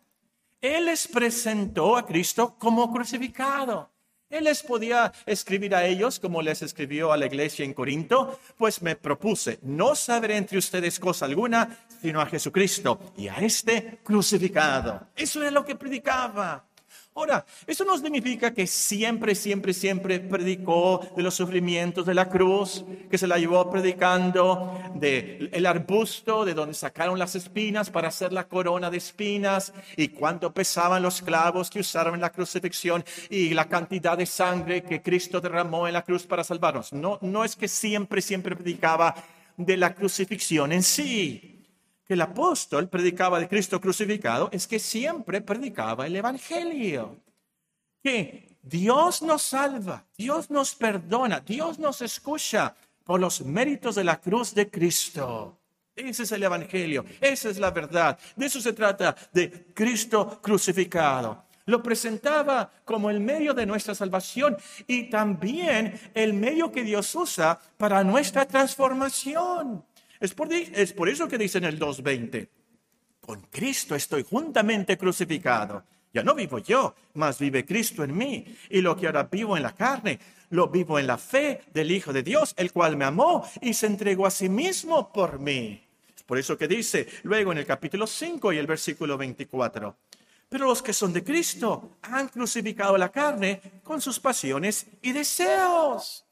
Él 0.59 0.85
les 0.85 1.07
presentó 1.07 1.97
a 1.97 2.05
Cristo 2.05 2.55
como 2.57 2.91
crucificado. 2.91 3.91
Él 4.29 4.43
les 4.43 4.61
podía 4.61 5.13
escribir 5.25 5.73
a 5.73 5.85
ellos 5.85 6.19
como 6.19 6.41
les 6.41 6.61
escribió 6.61 7.13
a 7.13 7.17
la 7.17 7.27
iglesia 7.27 7.63
en 7.63 7.73
Corinto, 7.73 8.39
pues 8.57 8.81
me 8.81 8.97
propuse 8.97 9.59
no 9.61 9.95
saber 9.95 10.31
entre 10.31 10.57
ustedes 10.57 10.99
cosa 10.99 11.25
alguna, 11.25 11.77
sino 12.01 12.19
a 12.19 12.25
Jesucristo 12.25 12.99
y 13.15 13.29
a 13.29 13.35
este 13.35 13.99
crucificado. 14.03 15.07
Eso 15.15 15.41
era 15.41 15.51
lo 15.51 15.63
que 15.63 15.75
predicaba. 15.75 16.65
Ahora, 17.17 17.43
eso 17.65 17.83
no 17.83 17.97
significa 17.97 18.53
que 18.53 18.67
siempre, 18.67 19.33
siempre, 19.33 19.73
siempre 19.73 20.19
predicó 20.19 21.01
de 21.15 21.23
los 21.23 21.33
sufrimientos 21.33 22.05
de 22.05 22.13
la 22.13 22.29
cruz, 22.29 22.85
que 23.09 23.17
se 23.17 23.25
la 23.25 23.39
llevó 23.39 23.71
predicando 23.71 24.79
del 24.93 25.49
el 25.51 25.65
arbusto 25.65 26.45
de 26.45 26.53
donde 26.53 26.75
sacaron 26.75 27.17
las 27.17 27.33
espinas 27.33 27.89
para 27.89 28.09
hacer 28.09 28.31
la 28.31 28.47
corona 28.47 28.91
de 28.91 28.97
espinas 28.97 29.73
y 29.95 30.09
cuánto 30.09 30.53
pesaban 30.53 31.01
los 31.01 31.23
clavos 31.23 31.71
que 31.71 31.79
usaron 31.79 32.13
en 32.13 32.21
la 32.21 32.31
crucifixión 32.31 33.03
y 33.31 33.49
la 33.55 33.67
cantidad 33.67 34.15
de 34.15 34.27
sangre 34.27 34.83
que 34.83 35.01
Cristo 35.01 35.41
derramó 35.41 35.87
en 35.87 35.93
la 35.93 36.03
cruz 36.03 36.27
para 36.27 36.43
salvarnos. 36.43 36.93
No, 36.93 37.17
no 37.23 37.43
es 37.43 37.55
que 37.55 37.67
siempre, 37.67 38.21
siempre 38.21 38.55
predicaba 38.55 39.15
de 39.57 39.75
la 39.75 39.95
crucifixión 39.95 40.71
en 40.71 40.83
sí 40.83 41.56
que 42.07 42.13
el 42.13 42.21
apóstol 42.21 42.87
predicaba 42.87 43.39
de 43.39 43.49
Cristo 43.49 43.81
crucificado 43.81 44.49
es 44.53 44.65
que 44.65 44.79
siempre 44.79 45.41
predicaba 45.41 46.07
el 46.07 46.15
Evangelio. 46.15 47.17
Que 48.01 48.57
Dios 48.61 49.21
nos 49.21 49.41
salva, 49.41 50.05
Dios 50.17 50.49
nos 50.49 50.73
perdona, 50.73 51.41
Dios 51.41 51.79
nos 51.79 52.01
escucha 52.01 52.75
por 53.03 53.19
los 53.19 53.41
méritos 53.41 53.95
de 53.95 54.05
la 54.05 54.21
cruz 54.21 54.53
de 54.53 54.69
Cristo. 54.69 55.57
Ese 55.95 56.23
es 56.23 56.31
el 56.31 56.43
Evangelio, 56.43 57.03
esa 57.19 57.49
es 57.49 57.57
la 57.57 57.71
verdad. 57.71 58.17
De 58.35 58.45
eso 58.45 58.61
se 58.61 58.71
trata, 58.71 59.15
de 59.33 59.67
Cristo 59.73 60.39
crucificado. 60.41 61.45
Lo 61.65 61.83
presentaba 61.83 62.71
como 62.85 63.09
el 63.09 63.19
medio 63.19 63.53
de 63.53 63.65
nuestra 63.65 63.93
salvación 63.93 64.55
y 64.85 65.09
también 65.09 65.99
el 66.13 66.33
medio 66.33 66.71
que 66.71 66.83
Dios 66.83 67.13
usa 67.15 67.59
para 67.77 68.05
nuestra 68.05 68.45
transformación. 68.45 69.83
Es 70.19 70.33
por, 70.33 70.51
es 70.51 70.93
por 70.93 71.09
eso 71.09 71.27
que 71.27 71.37
dice 71.37 71.57
en 71.57 71.65
el 71.65 71.79
2.20, 71.79 72.47
con 73.21 73.41
Cristo 73.41 73.95
estoy 73.95 74.23
juntamente 74.23 74.97
crucificado. 74.97 75.83
Ya 76.13 76.23
no 76.23 76.33
vivo 76.33 76.59
yo, 76.59 76.95
mas 77.13 77.37
vive 77.37 77.65
Cristo 77.65 78.03
en 78.03 78.17
mí. 78.17 78.45
Y 78.69 78.81
lo 78.81 78.95
que 78.95 79.05
ahora 79.05 79.23
vivo 79.23 79.57
en 79.57 79.63
la 79.63 79.75
carne, 79.75 80.19
lo 80.49 80.69
vivo 80.69 80.97
en 80.97 81.07
la 81.07 81.17
fe 81.17 81.61
del 81.73 81.91
Hijo 81.91 82.13
de 82.13 82.23
Dios, 82.23 82.53
el 82.57 82.71
cual 82.71 82.95
me 82.95 83.05
amó 83.05 83.47
y 83.61 83.73
se 83.73 83.87
entregó 83.87 84.25
a 84.25 84.31
sí 84.31 84.49
mismo 84.49 85.11
por 85.11 85.39
mí. 85.39 85.83
Es 86.15 86.23
por 86.23 86.37
eso 86.37 86.57
que 86.57 86.67
dice 86.67 87.07
luego 87.23 87.51
en 87.51 87.59
el 87.59 87.65
capítulo 87.65 88.07
5 88.07 88.53
y 88.53 88.57
el 88.57 88.65
versículo 88.65 89.17
24. 89.17 89.95
Pero 90.49 90.67
los 90.67 90.81
que 90.81 90.93
son 90.93 91.11
de 91.11 91.23
Cristo 91.23 91.97
han 92.03 92.29
crucificado 92.29 92.97
la 92.97 93.09
carne 93.09 93.61
con 93.83 94.01
sus 94.01 94.19
pasiones 94.19 94.87
y 95.01 95.11
deseos. 95.11 96.26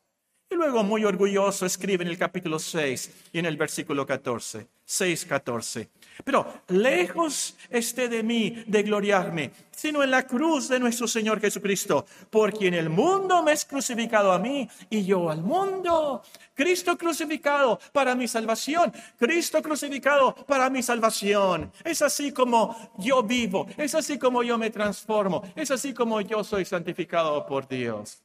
Luego, 0.56 0.84
muy 0.84 1.04
orgulloso, 1.04 1.66
escribe 1.66 2.06
en 2.06 2.10
el 2.10 2.18
capítulo 2.18 2.60
6 2.60 3.30
y 3.34 3.40
en 3.40 3.46
el 3.46 3.58
versículo 3.58 4.06
14, 4.06 4.66
6, 4.86 5.26
14. 5.26 5.90
Pero 6.24 6.62
lejos 6.70 7.58
esté 7.70 8.08
de 8.08 8.24
mí 8.24 8.64
de 8.66 8.84
gloriarme, 8.84 9.52
sino 9.70 10.02
en 10.02 10.12
la 10.12 10.26
cruz 10.26 10.70
de 10.70 10.80
nuestro 10.80 11.10
Señor 11.10 11.42
Jesucristo, 11.42 12.06
por 12.30 12.54
quien 12.54 12.74
el 12.74 12.90
mundo 12.90 13.44
me 13.44 13.52
es 13.52 13.66
crucificado 13.66 14.32
a 14.32 14.40
mí 14.40 14.68
y 14.90 15.04
yo 15.04 15.30
al 15.30 15.42
mundo. 15.42 16.24
Cristo 16.54 16.98
crucificado 16.98 17.78
para 17.92 18.16
mi 18.16 18.26
salvación, 18.26 18.94
Cristo 19.20 19.62
crucificado 19.62 20.34
para 20.48 20.70
mi 20.70 20.82
salvación. 20.82 21.70
Es 21.84 22.02
así 22.02 22.32
como 22.32 22.94
yo 22.98 23.24
vivo, 23.24 23.68
es 23.76 23.94
así 23.94 24.18
como 24.18 24.42
yo 24.42 24.58
me 24.58 24.70
transformo, 24.70 25.44
es 25.54 25.70
así 25.70 25.94
como 25.94 26.22
yo 26.22 26.46
soy 26.46 26.64
santificado 26.64 27.46
por 27.46 27.68
Dios. 27.68 28.22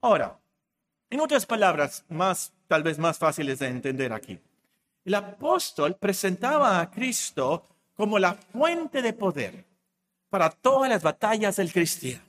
Ahora, 0.00 0.37
en 1.10 1.20
otras 1.20 1.46
palabras, 1.46 2.04
más 2.08 2.52
tal 2.66 2.82
vez 2.82 2.98
más 2.98 3.18
fáciles 3.18 3.58
de 3.58 3.68
entender 3.68 4.12
aquí. 4.12 4.38
El 5.04 5.14
apóstol 5.14 5.96
presentaba 5.96 6.80
a 6.80 6.90
Cristo 6.90 7.64
como 7.94 8.18
la 8.18 8.34
fuente 8.34 9.00
de 9.02 9.12
poder 9.12 9.64
para 10.28 10.50
todas 10.50 10.90
las 10.90 11.02
batallas 11.02 11.56
del 11.56 11.72
cristiano. 11.72 12.22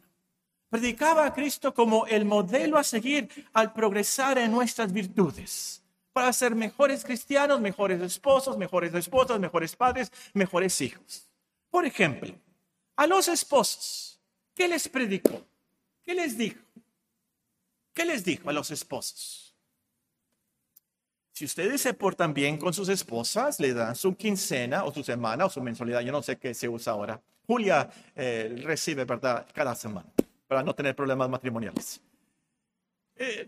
Predicaba 0.70 1.26
a 1.26 1.34
Cristo 1.34 1.74
como 1.74 2.06
el 2.08 2.26
modelo 2.26 2.78
a 2.78 2.84
seguir 2.84 3.30
al 3.54 3.74
progresar 3.74 4.38
en 4.38 4.52
nuestras 4.52 4.94
virtudes, 4.94 5.84
para 6.14 6.32
ser 6.32 6.56
mejores 6.56 7.04
cristianos, 7.04 7.60
mejores 7.60 8.02
esposos, 8.02 8.58
mejores 8.58 8.94
esposas, 8.94 9.40
mejores 9.40 9.76
padres, 9.76 10.12
mejores 10.34 10.80
hijos. 10.82 11.28
Por 11.70 11.86
ejemplo, 11.86 12.34
a 12.96 13.08
los 13.08 13.28
esposos, 13.28 14.20
¿qué 14.54 14.68
les 14.68 14.88
predicó? 14.88 15.46
¿Qué 16.06 16.14
les 16.14 16.38
dijo? 16.38 16.60
¿Qué 17.94 18.06
les 18.06 18.24
dijo 18.24 18.50
a 18.50 18.54
los 18.54 18.72
esposos? 18.72 19.56
Si 21.32 21.46
ustedes 21.46 21.82
se 21.82 21.94
portan 21.94 22.34
bien 22.34 22.58
con 22.58 22.74
sus 22.74 22.90
esposas, 22.90 23.60
le 23.60 23.74
dan 23.74 23.96
su 23.96 24.16
quincena 24.16 24.84
o 24.84 24.94
su 24.94 25.04
semana 25.04 25.46
o 25.46 25.50
su 25.50 25.62
mensualidad, 25.62 26.02
yo 26.02 26.12
no 26.12 26.22
sé 26.22 26.38
qué 26.38 26.54
se 26.54 26.68
usa 26.68 26.94
ahora. 26.94 27.22
Julia 27.48 27.90
eh, 28.16 28.62
recibe, 28.64 29.06
¿verdad?, 29.06 29.48
cada 29.54 29.74
semana 29.74 30.12
para 30.48 30.64
no 30.64 30.74
tener 30.74 30.96
problemas 30.96 31.30
matrimoniales. 31.30 32.02
Eh, 33.16 33.48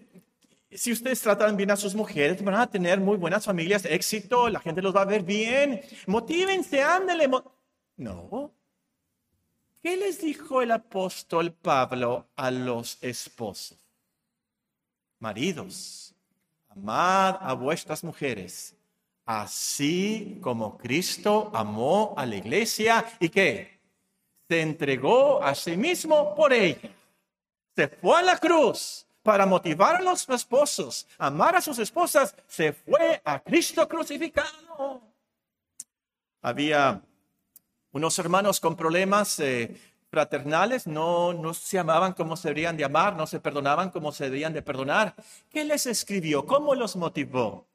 si 0.71 0.91
ustedes 0.91 1.19
tratan 1.19 1.57
bien 1.57 1.71
a 1.71 1.75
sus 1.75 1.95
mujeres, 1.95 2.41
van 2.43 2.55
a 2.55 2.69
tener 2.69 2.99
muy 2.99 3.17
buenas 3.17 3.43
familias, 3.43 3.83
éxito, 3.85 4.47
la 4.49 4.59
gente 4.59 4.81
los 4.81 4.95
va 4.95 5.01
a 5.01 5.05
ver 5.05 5.23
bien. 5.23 5.81
Motívense, 6.07 6.81
ándele. 6.81 7.27
no. 7.97 8.53
¿Qué 9.81 9.97
les 9.97 10.21
dijo 10.21 10.61
el 10.61 10.71
apóstol 10.71 11.51
Pablo 11.51 12.27
a 12.35 12.51
los 12.51 12.99
esposos? 13.01 13.79
Maridos, 15.21 16.15
amad 16.67 17.37
a 17.41 17.53
vuestras 17.53 18.03
mujeres, 18.03 18.75
así 19.23 20.39
como 20.41 20.79
Cristo 20.79 21.51
amó 21.53 22.15
a 22.17 22.25
la 22.25 22.37
iglesia 22.37 23.05
y 23.19 23.29
que 23.29 23.79
se 24.49 24.61
entregó 24.61 25.43
a 25.43 25.53
sí 25.53 25.77
mismo 25.77 26.33
por 26.33 26.51
ella. 26.51 26.89
Se 27.75 27.87
fue 27.87 28.17
a 28.17 28.23
la 28.23 28.37
cruz 28.39 29.05
para 29.21 29.45
motivar 29.45 29.97
a 29.97 30.01
los 30.01 30.27
esposos, 30.27 31.07
amar 31.19 31.55
a 31.55 31.61
sus 31.61 31.77
esposas, 31.77 32.35
se 32.47 32.73
fue 32.73 33.21
a 33.23 33.39
Cristo 33.41 33.87
crucificado. 33.87 35.03
Había 36.41 36.99
unos 37.91 38.17
hermanos 38.17 38.59
con 38.59 38.75
problemas 38.75 39.39
eh, 39.39 39.79
fraternales 40.11 40.87
no, 40.87 41.31
no 41.31 41.53
se 41.53 41.79
amaban 41.79 42.11
como 42.13 42.35
se 42.35 42.49
deberían 42.49 42.75
de 42.75 42.83
amar, 42.83 43.15
no 43.15 43.25
se 43.25 43.39
perdonaban 43.39 43.89
como 43.89 44.11
se 44.11 44.25
deberían 44.25 44.53
de 44.53 44.61
perdonar. 44.61 45.15
¿Qué 45.49 45.63
les 45.63 45.85
escribió? 45.85 46.45
¿Cómo 46.45 46.75
los 46.75 46.97
motivó? 46.97 47.65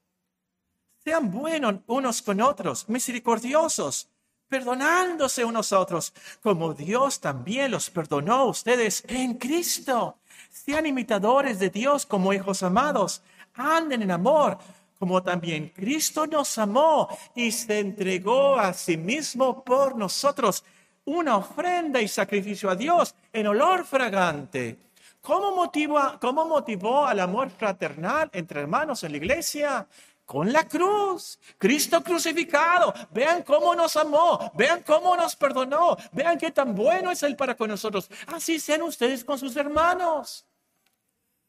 Sean 1.02 1.31
buenos 1.31 1.76
unos 1.87 2.21
con 2.21 2.43
otros, 2.43 2.88
misericordiosos, 2.90 4.11
perdonándose 4.49 5.47
unos 5.47 5.73
a 5.73 5.81
otros, 5.81 6.12
como 6.43 6.75
Dios 6.75 7.21
también 7.21 7.71
los 7.71 7.88
perdonó 7.88 8.35
a 8.35 8.45
ustedes 8.45 9.02
en 9.09 9.35
Cristo. 9.35 10.19
Sean 10.50 10.85
imitadores 10.85 11.59
de 11.59 11.71
Dios 11.71 12.05
como 12.05 12.35
hijos 12.35 12.62
amados, 12.62 13.23
anden 13.55 14.02
en 14.02 14.11
amor, 14.11 14.59
como 14.99 15.23
también 15.23 15.70
Cristo 15.70 16.27
nos 16.27 16.59
amó 16.59 17.09
y 17.35 17.51
se 17.51 17.79
entregó 17.79 18.59
a 18.59 18.75
sí 18.75 18.99
mismo 18.99 19.64
por 19.64 19.96
nosotros 19.96 20.64
una 21.07 21.37
ofrenda 21.37 22.01
y 22.01 22.09
sacrificio 22.09 22.71
a 22.71 22.77
Dios 22.77 23.14
en 23.33 23.47
olor 23.47 23.85
fragante. 23.85 24.79
¿Cómo, 25.21 25.73
¿Cómo 26.21 26.45
motivó 26.45 27.07
al 27.07 27.21
amor 27.21 27.51
fraternal 27.51 28.31
entre 28.33 28.61
hermanos 28.61 29.03
en 29.03 29.12
la 29.12 29.19
iglesia? 29.19 29.88
Con 30.25 30.53
la 30.53 30.66
cruz, 30.66 31.38
Cristo 31.59 32.03
crucificado. 32.03 32.92
Vean 33.12 33.42
cómo 33.42 33.75
nos 33.75 33.97
amó, 33.97 34.53
vean 34.55 34.83
cómo 34.85 35.16
nos 35.16 35.37
perdonó, 35.37 35.97
vean 36.12 36.38
qué 36.38 36.51
tan 36.51 36.75
bueno 36.75 37.11
es 37.12 37.23
Él 37.23 37.37
para 37.37 37.57
con 37.57 37.71
nosotros. 37.71 38.11
Así 38.27 38.59
sean 38.59 38.83
ustedes 38.83 39.25
con 39.25 39.38
sus 39.38 39.57
hermanos. 39.57 40.45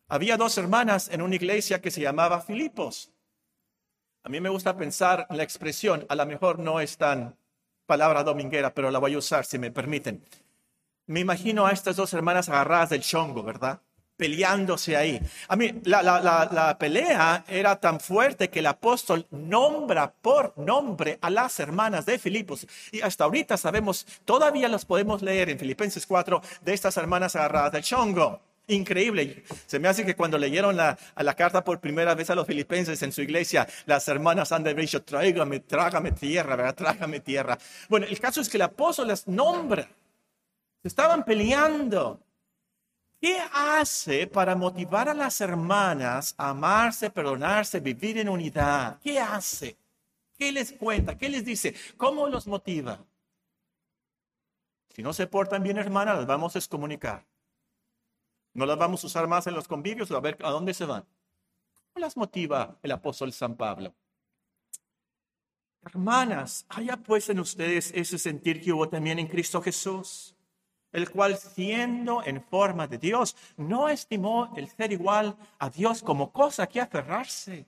Había 0.08 0.38
dos 0.38 0.58
hermanas 0.58 1.10
en 1.10 1.22
una 1.22 1.36
iglesia 1.36 1.82
que 1.82 1.91
se 1.91 2.02
llamaba 2.02 2.41
Filipos. 2.41 3.12
A 4.24 4.30
mí 4.30 4.39
me 4.39 4.50
gusta 4.50 4.78
pensar 4.78 5.26
la 5.30 5.43
expresión, 5.43 6.06
a 6.10 6.15
lo 6.15 6.26
mejor 6.26 6.60
no 6.60 6.80
es 6.80 6.98
tan 6.98 7.36
palabra 7.88 8.23
dominguera, 8.23 8.73
pero 8.73 8.91
la 8.91 9.00
voy 9.00 9.15
a 9.15 9.17
usar 9.17 9.45
si 9.45 9.58
me 9.58 9.71
permiten. 9.71 10.23
Me 11.08 11.21
imagino 11.21 11.65
a 11.65 11.71
estas 11.71 11.95
dos 11.95 12.13
hermanas 12.13 12.50
agarradas 12.50 12.89
del 12.89 13.02
chongo, 13.02 13.41
¿verdad? 13.41 13.80
Peleándose 14.17 14.97
ahí. 14.97 15.19
A 15.47 15.56
mí, 15.56 15.82
la, 15.86 16.04
la 16.04 16.78
pelea 16.78 17.45
era 17.47 17.80
tan 17.80 18.00
fuerte 18.00 18.50
que 18.50 18.60
el 18.60 18.65
apóstol 18.65 19.26
nombra 19.32 20.12
por 20.12 20.58
nombre 20.58 21.17
a 21.21 21.30
las 21.30 21.60
hermanas 21.60 22.06
de 22.06 22.19
Filipos. 22.19 22.67
Y 22.91 23.02
hasta 23.02 23.23
ahorita 23.23 23.58
sabemos, 23.58 24.06
todavía 24.26 24.67
las 24.67 24.86
podemos 24.86 25.21
leer 25.21 25.50
en 25.50 25.60
Filipenses 25.60 26.06
4 26.06 26.41
de 26.62 26.73
estas 26.73 26.97
hermanas 26.97 27.36
agarradas 27.36 27.71
del 27.71 27.84
chongo. 27.84 28.41
Increíble. 28.67 29.43
Se 29.65 29.80
me 29.80 29.88
hace 29.88 30.06
que 30.06 30.15
cuando 30.15 30.38
leyeron 30.38 30.75
la, 30.75 30.97
carta 31.38 31.63
por 31.63 31.80
primera 31.80 32.13
vez 32.15 32.30
a 32.30 32.36
los 32.36 32.45
filipenses 32.45 33.01
en 33.01 33.13
su 33.13 33.21
iglesia, 33.21 33.65
las 33.86 34.08
hermanas 34.10 34.51
han 34.51 34.63
de 34.63 34.71
haber 34.71 34.84
dicho, 34.84 35.03
tráigame, 35.03 35.62
trágame 35.62 36.12
tierra, 36.12 36.56
¿verdad? 36.58 36.75
Trágame 36.75 37.21
tierra. 37.21 37.58
Bueno, 37.88 38.06
el 38.08 38.19
caso 38.19 38.41
es 38.41 38.49
que 38.49 38.58
el 38.58 38.63
apóstol 38.63 39.08
las 39.08 39.25
nombra. 39.25 39.88
Se 40.82 40.88
estaban 40.89 41.23
peleando. 41.23 42.21
¿Qué 43.21 43.41
hace 43.51 44.27
para 44.27 44.56
motivar 44.56 45.10
a 45.10 45.13
las 45.13 45.39
hermanas 45.41 46.36
a 46.38 46.49
amarse, 46.49 47.10
perdonarse, 47.10 47.80
vivir 47.80 48.17
en 48.17 48.30
unidad? 48.30 48.99
¿Qué 49.01 49.17
hace? 49.19 49.77
¿Qué 50.38 50.51
les 50.51 50.73
cuenta? 50.73 51.17
¿Qué 51.17 51.30
les 51.30 51.43
dice? 51.43 51.73
¿Cómo 51.95 52.27
los 52.27 52.45
motiva? 52.45 52.99
Si 54.93 55.01
no 55.01 55.13
se 55.13 55.25
portan 55.25 55.63
bien, 55.63 55.77
hermanas, 55.77 56.25
vamos 56.27 56.56
a 56.56 56.60
excomunicar. 56.60 57.25
No 58.58 58.65
las 58.65 58.80
vamos 58.80 59.04
a 59.04 59.08
usar 59.08 59.28
más 59.28 59.46
en 59.46 59.54
los 59.54 59.67
convivios, 59.67 60.10
a 60.10 60.20
ver 60.20 60.36
a 60.41 60.50
dónde 60.50 60.74
se 60.74 60.84
van. 60.84 61.06
¿Cómo 61.93 62.04
las 62.04 62.17
motiva 62.17 62.76
el 62.82 62.91
apóstol 62.91 63.32
San 63.32 63.56
Pablo? 63.56 63.93
Hermanas, 65.84 66.65
haya 66.70 66.98
pues 66.98 67.30
en 67.30 67.39
ustedes 67.39 67.91
ese 67.93 68.17
sentir 68.17 68.60
que 68.60 68.74
hubo 68.74 68.89
también 68.89 69.20
en 69.20 69.28
Cristo 69.28 69.62
Jesús, 69.62 70.36
el 70.91 71.08
cual 71.12 71.38
siendo 71.38 72.24
en 72.24 72.41
forma 72.41 72.88
de 72.88 72.98
Dios, 72.98 73.36
no 73.58 73.89
estimó 73.89 74.52
el 74.58 74.67
ser 74.70 74.91
igual 74.91 75.38
a 75.60 75.70
Dios 75.70 76.02
como 76.02 76.32
cosa 76.32 76.65
que 76.65 76.82
aferrarse 76.82 77.67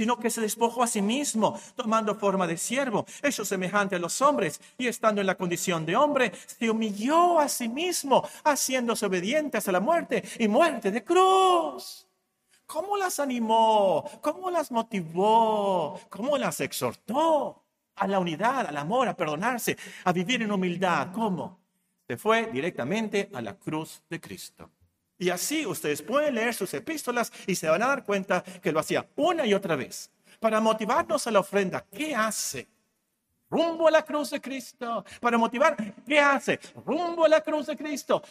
sino 0.00 0.18
que 0.18 0.30
se 0.30 0.40
despojó 0.40 0.82
a 0.82 0.86
sí 0.86 1.02
mismo, 1.02 1.60
tomando 1.76 2.14
forma 2.14 2.46
de 2.46 2.56
siervo, 2.56 3.04
hecho 3.22 3.44
semejante 3.44 3.96
a 3.96 3.98
los 3.98 4.22
hombres, 4.22 4.58
y 4.78 4.86
estando 4.86 5.20
en 5.20 5.26
la 5.26 5.34
condición 5.34 5.84
de 5.84 5.94
hombre, 5.94 6.32
se 6.46 6.70
humilló 6.70 7.38
a 7.38 7.50
sí 7.50 7.68
mismo, 7.68 8.26
haciéndose 8.44 9.04
obediente 9.04 9.58
hasta 9.58 9.72
la 9.72 9.80
muerte 9.80 10.24
y 10.38 10.48
muerte 10.48 10.90
de 10.90 11.04
cruz. 11.04 12.08
¿Cómo 12.64 12.96
las 12.96 13.20
animó? 13.20 14.02
¿Cómo 14.22 14.50
las 14.50 14.70
motivó? 14.70 16.00
¿Cómo 16.08 16.38
las 16.38 16.62
exhortó 16.62 17.62
a 17.96 18.06
la 18.06 18.20
unidad, 18.20 18.68
al 18.68 18.78
amor, 18.78 19.06
a 19.06 19.14
perdonarse, 19.14 19.76
a 20.04 20.14
vivir 20.14 20.40
en 20.40 20.50
humildad? 20.50 21.08
¿Cómo? 21.12 21.60
Se 22.08 22.16
fue 22.16 22.46
directamente 22.46 23.28
a 23.34 23.42
la 23.42 23.54
cruz 23.58 24.02
de 24.08 24.18
Cristo. 24.18 24.70
Y 25.20 25.28
así 25.28 25.66
ustedes 25.66 26.00
pueden 26.00 26.34
leer 26.34 26.54
sus 26.54 26.72
epístolas 26.72 27.30
y 27.46 27.54
se 27.54 27.68
van 27.68 27.82
a 27.82 27.88
dar 27.88 28.04
cuenta 28.04 28.42
que 28.42 28.72
lo 28.72 28.80
hacía 28.80 29.06
una 29.16 29.44
y 29.46 29.52
otra 29.52 29.76
vez. 29.76 30.10
Para 30.40 30.62
motivarnos 30.62 31.26
a 31.26 31.30
la 31.30 31.40
ofrenda, 31.40 31.84
¿qué 31.92 32.14
hace? 32.14 32.66
Rumbo 33.50 33.86
a 33.86 33.90
la 33.90 34.02
cruz 34.02 34.30
de 34.30 34.40
Cristo. 34.40 35.04
Para 35.20 35.36
motivar, 35.36 35.76
¿qué 36.06 36.18
hace? 36.18 36.58
Rumbo 36.86 37.26
a 37.26 37.28
la 37.28 37.42
cruz 37.42 37.66
de 37.66 37.76
Cristo. 37.76 38.22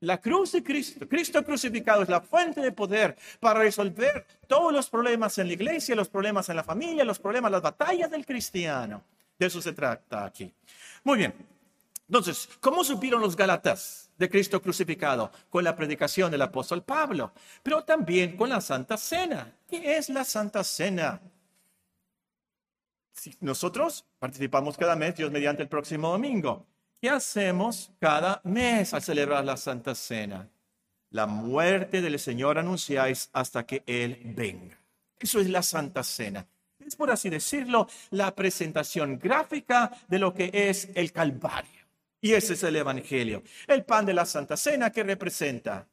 La 0.00 0.20
cruz 0.20 0.50
de 0.50 0.64
Cristo, 0.64 1.08
Cristo 1.08 1.44
crucificado 1.44 2.02
es 2.02 2.08
la 2.08 2.20
fuente 2.20 2.60
de 2.60 2.72
poder 2.72 3.16
para 3.38 3.60
resolver 3.60 4.26
todos 4.48 4.72
los 4.72 4.90
problemas 4.90 5.38
en 5.38 5.46
la 5.46 5.52
iglesia, 5.52 5.94
los 5.94 6.08
problemas 6.08 6.48
en 6.48 6.56
la 6.56 6.64
familia, 6.64 7.04
los 7.04 7.20
problemas, 7.20 7.52
las 7.52 7.62
batallas 7.62 8.10
del 8.10 8.26
cristiano. 8.26 9.00
De 9.38 9.46
eso 9.46 9.62
se 9.62 9.72
trata 9.72 10.24
aquí. 10.24 10.52
Muy 11.04 11.18
bien. 11.18 11.55
Entonces, 12.08 12.48
¿cómo 12.60 12.84
supieron 12.84 13.20
los 13.20 13.36
Galatas? 13.36 14.06
de 14.18 14.30
Cristo 14.30 14.62
crucificado, 14.62 15.30
con 15.50 15.64
la 15.64 15.76
predicación 15.76 16.30
del 16.30 16.42
apóstol 16.42 16.82
Pablo, 16.82 17.32
pero 17.62 17.84
también 17.84 18.36
con 18.36 18.48
la 18.48 18.60
Santa 18.60 18.96
Cena. 18.96 19.52
¿Qué 19.68 19.96
es 19.96 20.08
la 20.08 20.24
Santa 20.24 20.64
Cena? 20.64 21.20
Si 23.12 23.34
nosotros 23.40 24.04
participamos 24.18 24.76
cada 24.76 24.96
mes, 24.96 25.16
Dios 25.16 25.30
mediante 25.30 25.62
el 25.62 25.68
próximo 25.68 26.10
domingo. 26.10 26.66
¿Qué 27.00 27.10
hacemos 27.10 27.90
cada 27.98 28.40
mes 28.44 28.94
al 28.94 29.02
celebrar 29.02 29.44
la 29.44 29.56
Santa 29.56 29.94
Cena? 29.94 30.48
La 31.10 31.26
muerte 31.26 32.02
del 32.02 32.18
Señor 32.18 32.58
anunciáis 32.58 33.30
hasta 33.32 33.64
que 33.64 33.82
Él 33.86 34.20
venga. 34.36 34.78
Eso 35.18 35.40
es 35.40 35.48
la 35.48 35.62
Santa 35.62 36.02
Cena. 36.02 36.46
Es, 36.78 36.94
por 36.94 37.10
así 37.10 37.30
decirlo, 37.30 37.88
la 38.10 38.34
presentación 38.34 39.18
gráfica 39.18 39.90
de 40.08 40.18
lo 40.18 40.32
que 40.32 40.50
es 40.52 40.88
el 40.94 41.12
Calvario. 41.12 41.85
Y 42.20 42.32
ese 42.32 42.54
es 42.54 42.62
el 42.62 42.76
Evangelio. 42.76 43.42
El 43.66 43.84
pan 43.84 44.06
de 44.06 44.14
la 44.14 44.26
Santa 44.26 44.56
Cena 44.56 44.90
que 44.90 45.02
representa 45.02 45.86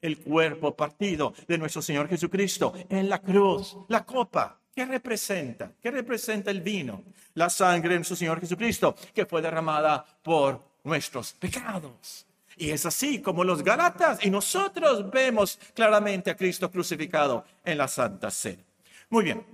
el 0.00 0.18
cuerpo 0.18 0.74
partido 0.74 1.34
de 1.46 1.58
nuestro 1.58 1.82
Señor 1.82 2.08
Jesucristo 2.08 2.72
en 2.88 3.08
la 3.08 3.20
cruz, 3.20 3.76
la 3.88 4.04
copa. 4.04 4.58
¿Qué 4.74 4.84
representa? 4.84 5.72
¿Qué 5.80 5.90
representa 5.90 6.50
el 6.50 6.60
vino? 6.60 7.04
La 7.34 7.50
sangre 7.50 7.90
de 7.90 7.96
nuestro 7.96 8.16
Señor 8.16 8.40
Jesucristo 8.40 8.94
que 9.14 9.26
fue 9.26 9.42
derramada 9.42 10.04
por 10.22 10.62
nuestros 10.84 11.32
pecados. 11.32 12.26
Y 12.56 12.70
es 12.70 12.84
así 12.86 13.20
como 13.20 13.44
los 13.44 13.62
Galatas 13.62 14.24
y 14.24 14.30
nosotros 14.30 15.10
vemos 15.10 15.58
claramente 15.74 16.30
a 16.30 16.36
Cristo 16.36 16.70
crucificado 16.70 17.44
en 17.64 17.78
la 17.78 17.88
Santa 17.88 18.30
Cena. 18.30 18.62
Muy 19.08 19.24
bien, 19.24 19.44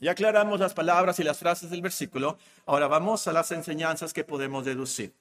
ya 0.00 0.10
aclaramos 0.10 0.58
las 0.58 0.74
palabras 0.74 1.18
y 1.20 1.22
las 1.22 1.38
frases 1.38 1.70
del 1.70 1.80
versículo. 1.80 2.36
Ahora 2.66 2.88
vamos 2.88 3.26
a 3.28 3.32
las 3.32 3.52
enseñanzas 3.52 4.12
que 4.12 4.24
podemos 4.24 4.64
deducir. 4.64 5.14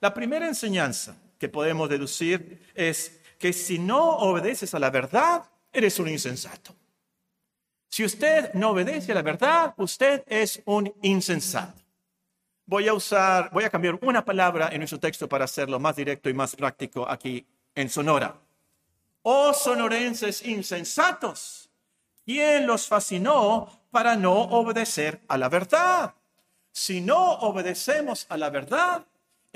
La 0.00 0.12
primera 0.12 0.46
enseñanza 0.46 1.16
que 1.38 1.48
podemos 1.48 1.88
deducir 1.88 2.66
es 2.74 3.20
que 3.38 3.52
si 3.52 3.78
no 3.78 4.18
obedeces 4.18 4.74
a 4.74 4.78
la 4.78 4.90
verdad, 4.90 5.44
eres 5.72 5.98
un 5.98 6.08
insensato. 6.08 6.74
Si 7.88 8.04
usted 8.04 8.52
no 8.54 8.70
obedece 8.70 9.12
a 9.12 9.14
la 9.14 9.22
verdad, 9.22 9.74
usted 9.78 10.22
es 10.26 10.62
un 10.66 10.92
insensato. 11.02 11.82
Voy 12.66 12.88
a 12.88 12.94
usar, 12.94 13.50
voy 13.52 13.64
a 13.64 13.70
cambiar 13.70 13.98
una 14.02 14.24
palabra 14.24 14.68
en 14.72 14.78
nuestro 14.78 14.98
texto 14.98 15.28
para 15.28 15.44
hacerlo 15.44 15.78
más 15.78 15.96
directo 15.96 16.28
y 16.28 16.34
más 16.34 16.56
práctico 16.56 17.08
aquí 17.08 17.46
en 17.74 17.88
Sonora. 17.88 18.34
Oh 19.22 19.52
sonorenses 19.54 20.44
insensatos, 20.44 21.70
¿quién 22.24 22.66
los 22.66 22.86
fascinó 22.86 23.86
para 23.90 24.16
no 24.16 24.34
obedecer 24.34 25.20
a 25.28 25.38
la 25.38 25.48
verdad? 25.48 26.14
Si 26.72 27.00
no 27.00 27.32
obedecemos 27.34 28.26
a 28.28 28.36
la 28.36 28.50
verdad, 28.50 29.06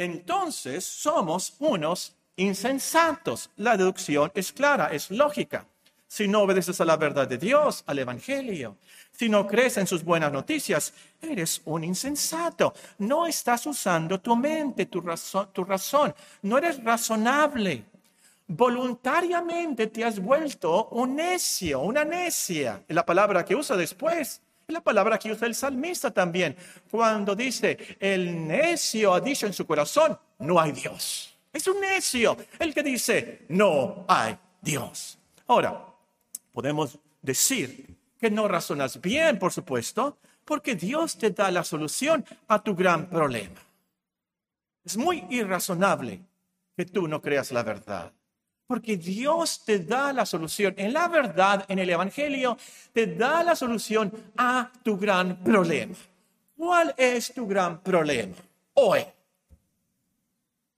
entonces 0.00 0.84
somos 0.84 1.54
unos 1.58 2.14
insensatos. 2.36 3.50
La 3.56 3.76
deducción 3.76 4.32
es 4.34 4.50
clara, 4.50 4.86
es 4.86 5.10
lógica. 5.10 5.66
Si 6.08 6.26
no 6.26 6.40
obedeces 6.40 6.80
a 6.80 6.84
la 6.86 6.96
verdad 6.96 7.28
de 7.28 7.38
Dios, 7.38 7.84
al 7.86 7.98
Evangelio, 7.98 8.78
si 9.12 9.28
no 9.28 9.46
crees 9.46 9.76
en 9.76 9.86
sus 9.86 10.02
buenas 10.02 10.32
noticias, 10.32 10.94
eres 11.20 11.60
un 11.66 11.84
insensato. 11.84 12.72
No 12.98 13.26
estás 13.26 13.66
usando 13.66 14.18
tu 14.20 14.34
mente, 14.34 14.86
tu 14.86 15.02
razón, 15.02 15.50
tu 15.52 15.64
razón. 15.64 16.14
No 16.42 16.56
eres 16.56 16.82
razonable. 16.82 17.84
Voluntariamente 18.48 19.86
te 19.88 20.02
has 20.02 20.18
vuelto 20.18 20.88
un 20.92 21.14
necio, 21.14 21.80
una 21.80 22.04
necia. 22.04 22.82
La 22.88 23.04
palabra 23.04 23.44
que 23.44 23.54
usa 23.54 23.76
después. 23.76 24.40
La 24.70 24.80
palabra 24.80 25.18
que 25.18 25.32
usa 25.32 25.46
el 25.46 25.54
salmista 25.54 26.10
también. 26.10 26.56
Cuando 26.90 27.34
dice, 27.34 27.96
el 27.98 28.46
necio 28.46 29.14
ha 29.14 29.20
dicho 29.20 29.46
en 29.46 29.52
su 29.52 29.66
corazón, 29.66 30.18
no 30.38 30.60
hay 30.60 30.72
Dios. 30.72 31.36
Es 31.52 31.66
un 31.66 31.80
necio 31.80 32.36
el 32.58 32.72
que 32.72 32.82
dice, 32.82 33.46
no 33.48 34.04
hay 34.06 34.38
Dios. 34.60 35.18
Ahora, 35.46 35.84
podemos 36.52 36.98
decir 37.20 37.96
que 38.18 38.30
no 38.30 38.46
razonas 38.46 39.00
bien, 39.00 39.38
por 39.38 39.52
supuesto, 39.52 40.18
porque 40.44 40.74
Dios 40.74 41.16
te 41.16 41.30
da 41.30 41.50
la 41.50 41.64
solución 41.64 42.24
a 42.48 42.62
tu 42.62 42.74
gran 42.74 43.08
problema. 43.08 43.60
Es 44.84 44.96
muy 44.96 45.24
irrazonable 45.30 46.20
que 46.76 46.84
tú 46.84 47.08
no 47.08 47.20
creas 47.20 47.50
la 47.50 47.62
verdad, 47.62 48.12
porque 48.70 48.96
Dios 48.96 49.64
te 49.64 49.80
da 49.80 50.12
la 50.12 50.24
solución. 50.24 50.72
En 50.76 50.92
la 50.92 51.08
verdad, 51.08 51.64
en 51.66 51.80
el 51.80 51.90
Evangelio, 51.90 52.56
te 52.92 53.04
da 53.16 53.42
la 53.42 53.56
solución 53.56 54.12
a 54.36 54.70
tu 54.84 54.96
gran 54.96 55.42
problema. 55.42 55.96
¿Cuál 56.56 56.94
es 56.96 57.34
tu 57.34 57.48
gran 57.48 57.82
problema 57.82 58.36
hoy? 58.74 59.00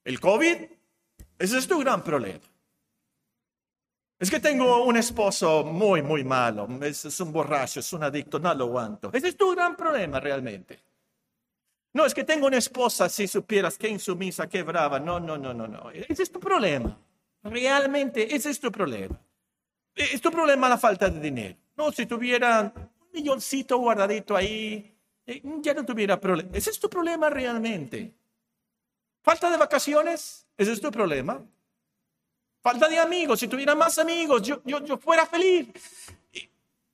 ¿El 0.05 0.18
COVID? 0.18 0.57
Ese 1.38 1.59
es 1.59 1.68
tu 1.68 1.81
gran 1.81 2.02
problema. 2.02 2.40
Es 4.18 4.31
que 4.31 4.40
tengo 4.40 4.87
un 4.87 4.96
esposo 4.96 5.62
muy, 5.62 6.00
muy 6.00 6.24
malo. 6.24 6.66
Es, 6.81 7.20
un 7.20 7.31
borracho, 7.31 7.81
es 7.81 7.92
un 7.92 8.05
adicto, 8.05 8.38
no 8.38 8.55
lo 8.55 8.64
aguanto. 8.64 9.11
Ese 9.12 9.28
es 9.28 9.37
tu 9.37 9.50
gran 9.50 9.76
problema 9.76 10.18
realmente. 10.18 10.81
No, 11.92 12.07
es 12.07 12.14
que 12.14 12.24
tengo 12.24 12.46
una 12.46 12.57
esposa, 12.57 13.11
si 13.11 13.28
supieras 13.28 13.76
qué 13.76 13.88
insumisa, 13.88 14.48
qué 14.48 14.62
brava. 14.62 14.98
No, 14.98 15.20
no, 15.20 15.37
no, 15.37 15.52
no, 15.52 15.68
no. 15.68 15.90
Ese 15.90 16.22
es 16.22 16.33
tu 16.33 16.40
problema. 16.40 16.98
Realmente, 17.42 18.35
ese 18.35 18.50
es 18.50 18.61
tu 18.61 18.70
problema. 18.70 19.20
Es 19.94 20.20
tu 20.20 20.31
problema 20.31 20.68
la 20.68 20.78
falta 20.78 21.11
de 21.11 21.20
dinero. 21.20 21.57
No, 21.76 21.90
si 21.92 22.07
tuviera 22.07 22.72
un 22.74 23.09
milloncito 23.12 23.78
guardadito 23.78 24.37
ahí, 24.37 24.96
eh, 25.26 25.42
ya 25.61 25.74
no 25.74 25.85
tuviera 25.85 26.18
problema. 26.18 26.50
Ese 26.52 26.70
es 26.70 26.78
tu 26.78 26.88
problema 26.88 27.28
realmente. 27.28 28.14
Falta 29.22 29.50
de 29.50 29.57
vacaciones, 29.57 30.46
ese 30.57 30.72
es 30.72 30.81
tu 30.81 30.90
problema. 30.90 31.44
Falta 32.61 32.88
de 32.88 32.98
amigos, 32.98 33.40
si 33.40 33.48
tuviera 33.48 33.74
más 33.74 33.98
amigos, 33.98 34.42
yo, 34.42 34.62
yo, 34.64 34.85
yo 34.85 34.96
fuera 34.98 35.26
feliz. 35.26 35.68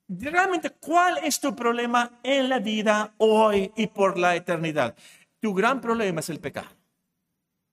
Realmente, 0.07 0.71
¿cuál 0.71 1.19
es 1.23 1.39
tu 1.39 1.55
problema 1.55 2.19
en 2.23 2.49
la 2.49 2.57
vida 2.57 3.13
hoy 3.17 3.71
y 3.75 3.85
por 3.85 4.17
la 4.17 4.35
eternidad? 4.35 4.95
Tu 5.39 5.53
gran 5.53 5.79
problema 5.79 6.19
es 6.19 6.29
el 6.29 6.39
pecado. 6.39 6.69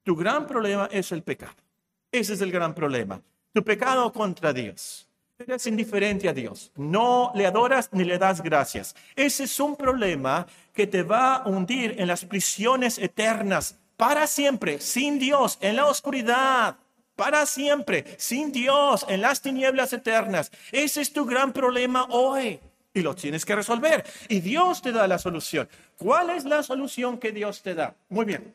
Tu 0.02 0.14
gran 0.14 0.46
problema 0.46 0.88
es 0.92 1.10
el 1.12 1.22
pecado. 1.22 1.65
Ese 2.12 2.34
es 2.34 2.40
el 2.40 2.52
gran 2.52 2.74
problema. 2.74 3.20
Tu 3.52 3.62
pecado 3.62 4.12
contra 4.12 4.52
Dios. 4.52 5.08
Eres 5.38 5.66
indiferente 5.66 6.28
a 6.28 6.32
Dios. 6.32 6.72
No 6.76 7.32
le 7.34 7.46
adoras 7.46 7.90
ni 7.92 8.04
le 8.04 8.18
das 8.18 8.42
gracias. 8.42 8.94
Ese 9.14 9.44
es 9.44 9.60
un 9.60 9.76
problema 9.76 10.46
que 10.72 10.86
te 10.86 11.02
va 11.02 11.36
a 11.36 11.48
hundir 11.48 11.94
en 11.98 12.08
las 12.08 12.24
prisiones 12.24 12.98
eternas 12.98 13.78
para 13.96 14.26
siempre, 14.26 14.80
sin 14.80 15.18
Dios, 15.18 15.58
en 15.60 15.76
la 15.76 15.86
oscuridad, 15.86 16.76
para 17.16 17.46
siempre, 17.46 18.04
sin 18.18 18.52
Dios, 18.52 19.04
en 19.08 19.20
las 19.20 19.40
tinieblas 19.42 19.92
eternas. 19.92 20.50
Ese 20.72 21.00
es 21.00 21.12
tu 21.12 21.24
gran 21.26 21.52
problema 21.52 22.06
hoy 22.10 22.60
y 22.94 23.02
lo 23.02 23.14
tienes 23.14 23.44
que 23.44 23.54
resolver. 23.54 24.04
Y 24.28 24.40
Dios 24.40 24.80
te 24.80 24.92
da 24.92 25.06
la 25.06 25.18
solución. 25.18 25.68
¿Cuál 25.98 26.30
es 26.30 26.44
la 26.44 26.62
solución 26.62 27.18
que 27.18 27.32
Dios 27.32 27.62
te 27.62 27.74
da? 27.74 27.94
Muy 28.08 28.24
bien. 28.24 28.54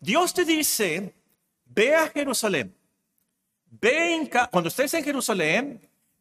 Dios 0.00 0.34
te 0.34 0.44
dice, 0.44 1.12
ve 1.66 1.94
a 1.94 2.08
Jerusalén. 2.08 2.74
Ve 3.70 4.30
cuando 4.50 4.68
estés 4.68 4.94
en 4.94 5.04
Jerusalén, 5.04 5.80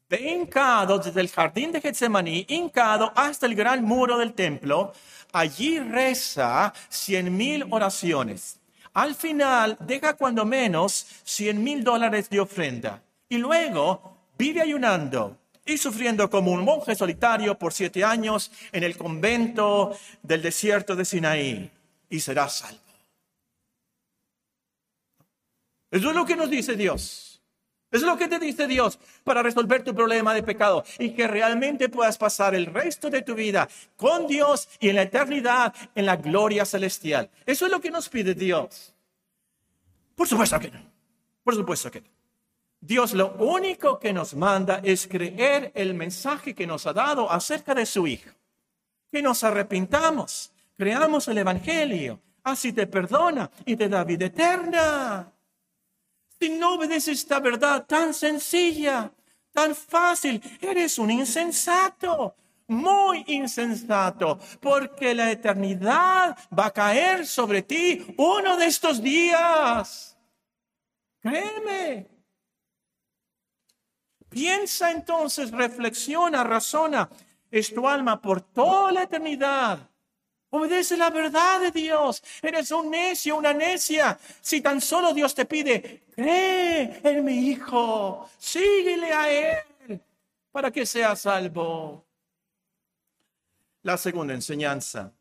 ve 0.09 0.31
hincado 0.31 0.97
desde 0.99 1.21
el 1.21 1.29
jardín 1.29 1.71
de 1.71 1.81
Getsemaní, 1.81 2.45
hincado 2.49 3.11
hasta 3.15 3.45
el 3.45 3.55
gran 3.55 3.83
muro 3.83 4.17
del 4.17 4.33
templo 4.33 4.93
allí 5.33 5.79
reza 5.79 6.73
cien 6.87 7.35
mil 7.35 7.65
oraciones. 7.69 8.59
Al 8.93 9.15
final 9.15 9.75
deja 9.81 10.13
cuando 10.13 10.45
menos 10.45 11.05
cien 11.23 11.61
mil 11.63 11.83
dólares 11.83 12.29
de 12.29 12.39
ofrenda. 12.39 13.01
Y 13.27 13.37
luego 13.37 14.15
vive 14.37 14.61
ayunando 14.61 15.37
y 15.65 15.77
sufriendo 15.77 16.29
como 16.29 16.51
un 16.51 16.63
monje 16.63 16.95
solitario 16.95 17.57
por 17.57 17.73
siete 17.73 18.03
años 18.03 18.51
en 18.71 18.83
el 18.83 18.95
convento 18.95 19.97
del 20.21 20.41
desierto 20.41 20.95
de 20.95 21.05
Sinaí. 21.05 21.71
Y 22.09 22.19
será 22.19 22.47
salvo. 22.47 22.82
Eso 25.93 26.09
es 26.09 26.15
lo 26.15 26.25
que 26.25 26.35
nos 26.35 26.49
dice 26.49 26.75
Dios. 26.75 27.39
Eso 27.91 28.05
es 28.07 28.11
lo 28.11 28.17
que 28.17 28.27
te 28.27 28.39
dice 28.39 28.65
Dios 28.65 28.97
para 29.23 29.43
resolver 29.43 29.83
tu 29.83 29.93
problema 29.93 30.33
de 30.33 30.41
pecado 30.41 30.83
y 30.97 31.11
que 31.11 31.27
realmente 31.27 31.87
puedas 31.87 32.17
pasar 32.17 32.55
el 32.55 32.65
resto 32.65 33.11
de 33.11 33.21
tu 33.21 33.35
vida 33.35 33.69
con 33.95 34.25
Dios 34.25 34.67
y 34.79 34.89
en 34.89 34.95
la 34.95 35.03
eternidad 35.03 35.71
en 35.93 36.07
la 36.07 36.15
gloria 36.15 36.65
celestial. 36.65 37.29
Eso 37.45 37.67
es 37.67 37.71
lo 37.71 37.79
que 37.79 37.91
nos 37.91 38.09
pide 38.09 38.33
Dios. 38.33 38.95
Por 40.15 40.27
supuesto 40.27 40.59
que 40.59 40.71
no. 40.71 40.79
Por 41.43 41.53
supuesto 41.53 41.91
que 41.91 42.01
no. 42.01 42.07
Dios 42.81 43.13
lo 43.13 43.33
único 43.33 43.99
que 43.99 44.13
nos 44.13 44.33
manda 44.33 44.81
es 44.83 45.05
creer 45.05 45.71
el 45.75 45.93
mensaje 45.93 46.55
que 46.55 46.65
nos 46.65 46.87
ha 46.87 46.93
dado 46.93 47.31
acerca 47.31 47.75
de 47.75 47.85
su 47.85 48.07
Hijo. 48.07 48.31
Que 49.11 49.21
nos 49.21 49.43
arrepintamos, 49.43 50.51
creamos 50.75 51.27
el 51.27 51.37
Evangelio, 51.37 52.19
así 52.41 52.73
te 52.73 52.87
perdona 52.87 53.51
y 53.63 53.75
te 53.75 53.87
da 53.87 54.03
vida 54.03 54.25
eterna. 54.25 55.33
Si 56.43 56.49
no 56.49 56.73
obedeces 56.73 57.19
esta 57.19 57.39
verdad 57.39 57.85
tan 57.85 58.13
sencilla, 58.13 59.13
tan 59.53 59.73
fácil, 59.73 60.41
eres 60.59 60.99
un 60.99 61.09
insensato, 61.09 62.35
muy 62.67 63.23
insensato, 63.27 64.37
porque 64.59 65.15
la 65.15 65.31
eternidad 65.31 66.37
va 66.51 66.65
a 66.65 66.71
caer 66.71 67.25
sobre 67.25 67.61
ti 67.61 68.13
uno 68.17 68.57
de 68.57 68.65
estos 68.65 69.01
días. 69.01 70.17
Créeme. 71.21 72.09
Piensa 74.27 74.91
entonces, 74.91 75.49
reflexiona, 75.49 76.43
razona. 76.43 77.09
Es 77.49 77.73
tu 77.73 77.87
alma 77.87 78.21
por 78.21 78.41
toda 78.41 78.91
la 78.91 79.03
eternidad. 79.03 79.89
Obedece 80.55 80.95
la 80.95 81.09
verdad 81.09 81.61
de 81.61 81.71
Dios. 81.71 82.21
Eres 82.39 82.69
un 82.69 82.91
necio, 82.91 83.35
una 83.35 83.53
necia. 83.53 84.19
Si 84.39 84.61
tan 84.61 84.79
solo 84.81 85.11
Dios 85.11 85.33
te 85.33 85.45
pide, 85.45 86.03
cree 86.15 87.01
en 87.03 87.25
mi 87.25 87.49
Hijo, 87.49 88.29
síguele 88.37 89.11
a 89.11 89.31
Él 89.31 89.99
para 90.51 90.69
que 90.69 90.85
sea 90.85 91.15
salvo. 91.15 92.05
La 93.81 93.97
segunda 93.97 94.35
enseñanza. 94.35 95.11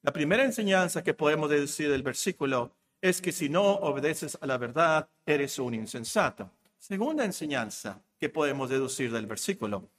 La 0.00 0.10
primera 0.10 0.42
enseñanza 0.42 1.04
que 1.04 1.12
podemos 1.12 1.50
deducir 1.50 1.90
del 1.90 2.02
versículo 2.02 2.72
es 3.02 3.20
que 3.20 3.30
si 3.30 3.50
no 3.50 3.74
obedeces 3.74 4.38
a 4.40 4.46
la 4.46 4.56
verdad, 4.56 5.06
eres 5.26 5.58
un 5.58 5.74
insensato. 5.74 6.50
Segunda 6.78 7.26
enseñanza 7.26 8.00
que 8.18 8.30
podemos 8.30 8.70
deducir 8.70 9.12
del 9.12 9.26
versículo 9.26 9.90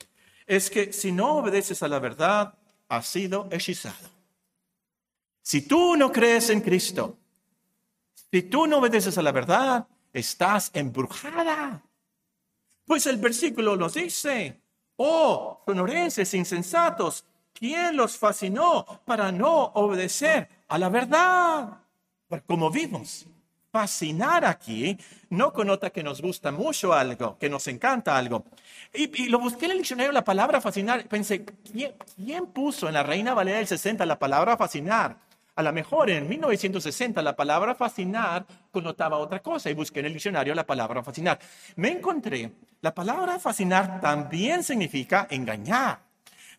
es 0.48 0.72
que 0.72 0.92
si 0.92 1.12
no 1.12 1.38
obedeces 1.38 1.84
a 1.84 1.88
la 1.88 2.00
verdad, 2.00 2.56
has 2.90 3.08
sido 3.08 3.48
hechizado. 3.52 4.13
Si 5.44 5.62
tú 5.68 5.98
no 5.98 6.12
crees 6.12 6.50
en 6.50 6.62
Cristo, 6.62 7.18
si 8.32 8.44
tú 8.44 8.66
no 8.66 8.78
obedeces 8.78 9.18
a 9.18 9.22
la 9.22 9.34
verdad, 9.34 9.86
estás 10.14 10.72
embrujada. 10.74 11.84
Pues 12.86 13.06
el 13.08 13.18
versículo 13.18 13.76
nos 13.76 13.94
dice, 13.94 14.62
oh, 14.96 15.62
sonorenses 15.66 16.34
insensatos, 16.34 17.26
¿quién 17.54 17.98
los 17.98 18.18
fascinó 18.18 19.02
para 19.06 19.32
no 19.34 19.66
obedecer 19.76 20.48
a 20.70 20.78
la 20.78 20.88
verdad? 20.88 21.78
Como 22.48 22.72
vimos, 22.72 23.28
fascinar 23.74 24.46
aquí 24.46 24.98
no 25.30 25.52
conota 25.52 25.90
que 25.90 26.04
nos 26.04 26.22
gusta 26.22 26.52
mucho 26.52 26.94
algo, 26.94 27.38
que 27.40 27.50
nos 27.50 27.68
encanta 27.68 28.16
algo. 28.16 28.46
Y, 28.94 29.28
lo 29.30 29.40
busqué 29.40 29.66
en 29.66 29.72
el 29.72 29.78
diccionario 29.80 30.12
la 30.12 30.24
palabra 30.24 30.62
fascinar. 30.62 31.08
Pensé, 31.08 31.44
¿quién, 31.44 32.46
puso 32.54 32.88
en 32.88 32.94
la 32.94 33.04
Reina 33.04 33.34
Valera 33.34 33.58
del 33.58 33.68
60 33.68 34.06
la 34.06 34.20
palabra 34.20 34.56
fascinar? 34.56 35.18
A 35.56 35.62
lo 35.62 35.72
mejor 35.72 36.10
en 36.10 36.28
1960 36.28 37.22
la 37.22 37.36
palabra 37.36 37.76
fascinar 37.76 38.46
connotaba 38.72 39.18
otra 39.18 39.40
cosa 39.42 39.70
y 39.70 39.76
busqué 39.76 40.00
en 40.00 40.08
el 40.08 40.14
diccionario 40.14 40.56
la 40.56 40.66
palabra 40.66 41.04
fascinar. 41.04 41.40
Me 41.76 41.92
encontré, 41.92 42.52
la 42.82 42.94
palabra 42.94 43.38
fascinar 43.40 44.02
también 44.02 44.64
significa 44.64 45.28
engañar, 45.30 46.00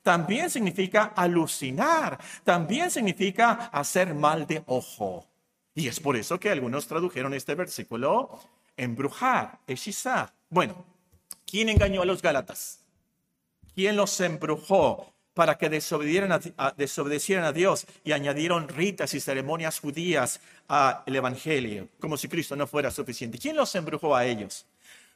también 0.03 0.49
significa 0.49 1.13
alucinar, 1.17 2.19
también 2.45 2.89
significa 2.91 3.69
hacer 3.73 4.15
mal 4.15 4.47
de 4.47 4.63
ojo. 4.67 5.27
Y 5.75 5.89
es 5.89 5.99
por 5.99 6.15
eso 6.17 6.39
que 6.39 6.51
algunos 6.51 6.87
tradujeron 6.87 7.35
este 7.35 7.57
versículo 7.57 8.39
embrujar, 8.77 9.59
hechizar. 9.67 10.33
Bueno, 10.49 10.85
¿quién 11.45 11.69
engañó 11.69 12.03
a 12.03 12.07
los 12.07 12.23
Gálatas? 12.23 12.85
¿Quién 13.75 13.97
los 13.97 14.21
embrujó 14.21 15.14
para 15.35 15.59
que 15.59 15.69
desobedecieran 15.69 17.45
a, 17.45 17.53
Dios 17.53 17.87
y 18.05 18.13
añadieron 18.13 18.69
ritas 18.69 19.13
y 19.15 19.21
ceremonias 19.21 19.81
judías 19.81 20.41
al 20.69 21.15
Evangelio, 21.15 21.89
como 22.01 22.17
si 22.17 22.29
Cristo 22.29 22.57
no 22.57 22.67
fuera 22.67 22.91
suficiente? 22.91 23.39
¿Quién 23.39 23.57
los 23.57 23.75
embrujó 23.75 24.15
a 24.15 24.25
ellos? 24.25 24.65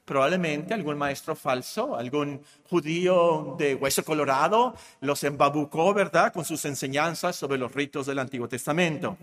Probablemente 0.05 0.75
algún 0.75 0.99
maestro 0.99 1.37
falso, 1.37 1.97
algún 1.97 2.43
judío 2.69 3.55
de 3.59 3.75
hueso 3.75 4.05
colorado, 4.05 4.75
los 5.01 5.23
embabucó, 5.23 5.95
¿verdad?, 5.95 6.33
con 6.33 6.45
sus 6.45 6.65
enseñanzas 6.65 7.37
sobre 7.37 7.59
los 7.59 7.73
ritos 7.73 8.07
del 8.07 8.19
Antiguo 8.19 8.49
Testamento. 8.49 9.17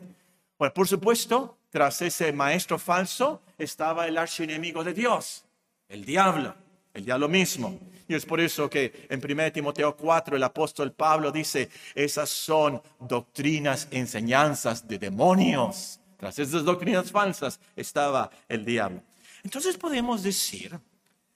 Bueno, 0.57 0.73
por 0.73 0.87
supuesto, 0.87 1.57
tras 1.71 2.01
ese 2.01 2.31
maestro 2.31 2.79
falso 2.79 3.41
estaba 3.57 4.07
el 4.07 4.17
archienemigo 4.17 4.83
de 4.83 4.93
Dios, 4.93 5.43
el 5.89 6.05
diablo, 6.05 6.55
el 6.95 7.05
diablo 7.05 7.27
mismo. 7.27 7.77
Y 8.07 8.15
es 8.15 8.25
por 8.25 8.39
eso 8.39 8.69
que 8.69 9.07
en 9.09 9.21
1 9.23 9.51
Timoteo 9.51 9.95
4 9.95 10.37
el 10.37 10.43
apóstol 10.43 10.91
Pablo 10.91 11.31
dice, 11.31 11.69
esas 11.93 12.29
son 12.29 12.81
doctrinas, 12.99 13.87
enseñanzas 13.91 14.87
de 14.87 14.97
demonios. 14.97 15.99
Tras 16.17 16.39
esas 16.39 16.63
doctrinas 16.63 17.11
falsas 17.11 17.59
estaba 17.75 18.31
el 18.47 18.63
diablo. 18.63 19.03
Entonces 19.43 19.77
podemos 19.77 20.23
decir 20.23 20.79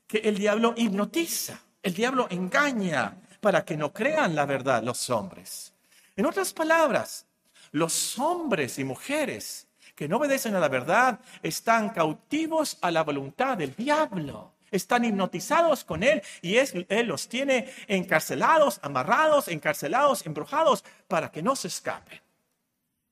que 0.07 0.19
el 0.19 0.37
diablo 0.37 0.73
hipnotiza, 0.77 1.59
el 1.83 1.93
diablo 1.93 2.27
engaña 2.29 3.17
para 3.41 3.63
que 3.65 3.77
no 3.77 3.93
crean 3.93 4.35
la 4.35 4.45
verdad 4.45 4.81
los 4.83 5.09
hombres. 5.09 5.73
En 6.15 6.25
otras 6.25 6.53
palabras, 6.53 7.25
los 7.71 8.17
hombres 8.17 8.79
y 8.79 8.83
mujeres 8.83 9.67
que 9.95 10.07
no 10.07 10.17
obedecen 10.17 10.55
a 10.55 10.59
la 10.59 10.69
verdad 10.69 11.19
están 11.43 11.89
cautivos 11.89 12.77
a 12.81 12.89
la 12.89 13.03
voluntad 13.03 13.57
del 13.57 13.75
diablo. 13.75 14.53
Están 14.71 15.05
hipnotizados 15.05 15.83
con 15.83 16.03
él 16.03 16.21
y 16.41 16.57
él 16.57 17.07
los 17.07 17.27
tiene 17.27 17.69
encarcelados, 17.87 18.79
amarrados, 18.81 19.47
encarcelados, 19.47 20.25
embrujados 20.25 20.83
para 21.07 21.31
que 21.31 21.41
no 21.41 21.55
se 21.55 21.67
escapen. 21.67 22.19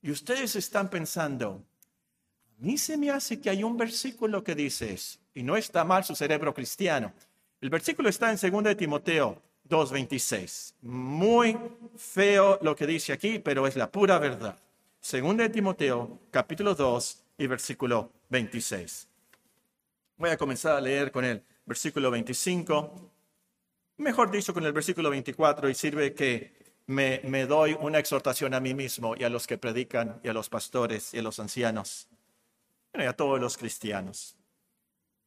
Y 0.01 0.11
ustedes 0.11 0.55
están 0.55 0.89
pensando, 0.89 1.63
a 2.59 2.63
mí 2.63 2.77
se 2.77 2.97
me 2.97 3.09
hace 3.09 3.41
que 3.41 3.49
hay 3.49 3.63
un 3.63 3.77
versículo 3.77 4.43
que 4.43 4.55
dice 4.55 4.93
eso, 4.93 5.19
y 5.33 5.43
no 5.43 5.57
está 5.57 5.83
mal 5.83 6.03
su 6.03 6.15
cerebro 6.15 6.53
cristiano. 6.53 7.13
El 7.59 7.69
versículo 7.69 8.09
está 8.09 8.31
en 8.31 8.37
2 8.51 8.63
de 8.63 8.75
Timoteo 8.75 9.41
2.26. 9.67 10.75
Muy 10.81 11.57
feo 11.97 12.57
lo 12.61 12.75
que 12.75 12.87
dice 12.87 13.13
aquí, 13.13 13.39
pero 13.39 13.67
es 13.67 13.75
la 13.75 13.91
pura 13.91 14.17
verdad. 14.19 14.57
Según 14.99 15.37
de 15.37 15.49
Timoteo, 15.49 16.19
capítulo 16.31 16.73
2 16.73 17.23
y 17.37 17.47
versículo 17.47 18.11
26. 18.29 19.07
Voy 20.19 20.31
a 20.31 20.37
comenzar 20.37 20.75
a 20.75 20.81
leer 20.81 21.11
con 21.11 21.23
el 21.25 21.43
versículo 21.63 22.09
25, 22.09 23.11
mejor 23.97 24.31
dicho, 24.31 24.51
con 24.51 24.65
el 24.65 24.73
versículo 24.73 25.11
24, 25.11 25.69
y 25.69 25.75
sirve 25.75 26.15
que 26.15 26.57
me, 26.87 27.45
doy 27.45 27.77
una 27.79 27.99
exhortación 27.99 28.55
a 28.55 28.59
mí 28.59 28.73
mismo 28.73 29.15
y 29.15 29.23
a 29.23 29.29
los 29.29 29.45
que 29.45 29.59
predican, 29.59 30.19
y 30.23 30.29
a 30.29 30.33
los 30.33 30.49
pastores, 30.49 31.13
y 31.13 31.19
a 31.19 31.21
los 31.21 31.39
ancianos, 31.39 32.07
y 32.95 33.03
a 33.03 33.13
todos 33.13 33.39
los 33.39 33.57
cristianos. 33.57 34.35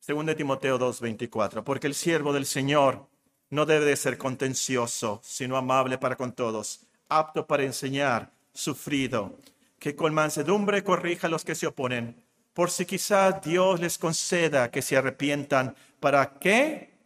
Según 0.01 0.27
de 0.27 0.35
Timoteo 0.35 0.77
2.24, 0.77 1.63
porque 1.63 1.87
el 1.87 1.95
siervo 1.95 2.33
del 2.33 2.47
Señor 2.47 3.07
no 3.49 3.67
debe 3.67 3.85
de 3.85 3.97
ser 3.97 4.19
contencioso, 4.19 5.21
sino 5.23 5.57
amable 5.57 5.99
para 5.99 6.17
con 6.17 6.33
todos, 6.33 6.81
apto 7.09 7.47
para 7.47 7.63
enseñar, 7.63 8.33
sufrido, 8.53 9.39
que 9.79 9.95
con 9.95 10.13
mansedumbre 10.13 10.83
corrija 10.83 11.29
a 11.29 11.31
los 11.31 11.45
que 11.45 11.55
se 11.55 11.69
oponen, 11.69 12.25
por 12.53 12.71
si 12.71 12.85
quizá 12.85 13.33
Dios 13.33 13.81
les 13.81 13.99
conceda 13.99 14.71
que 14.71 14.83
se 14.83 14.97
arrepientan. 14.97 15.75
¿Para 15.99 16.39
qué? 16.39 16.99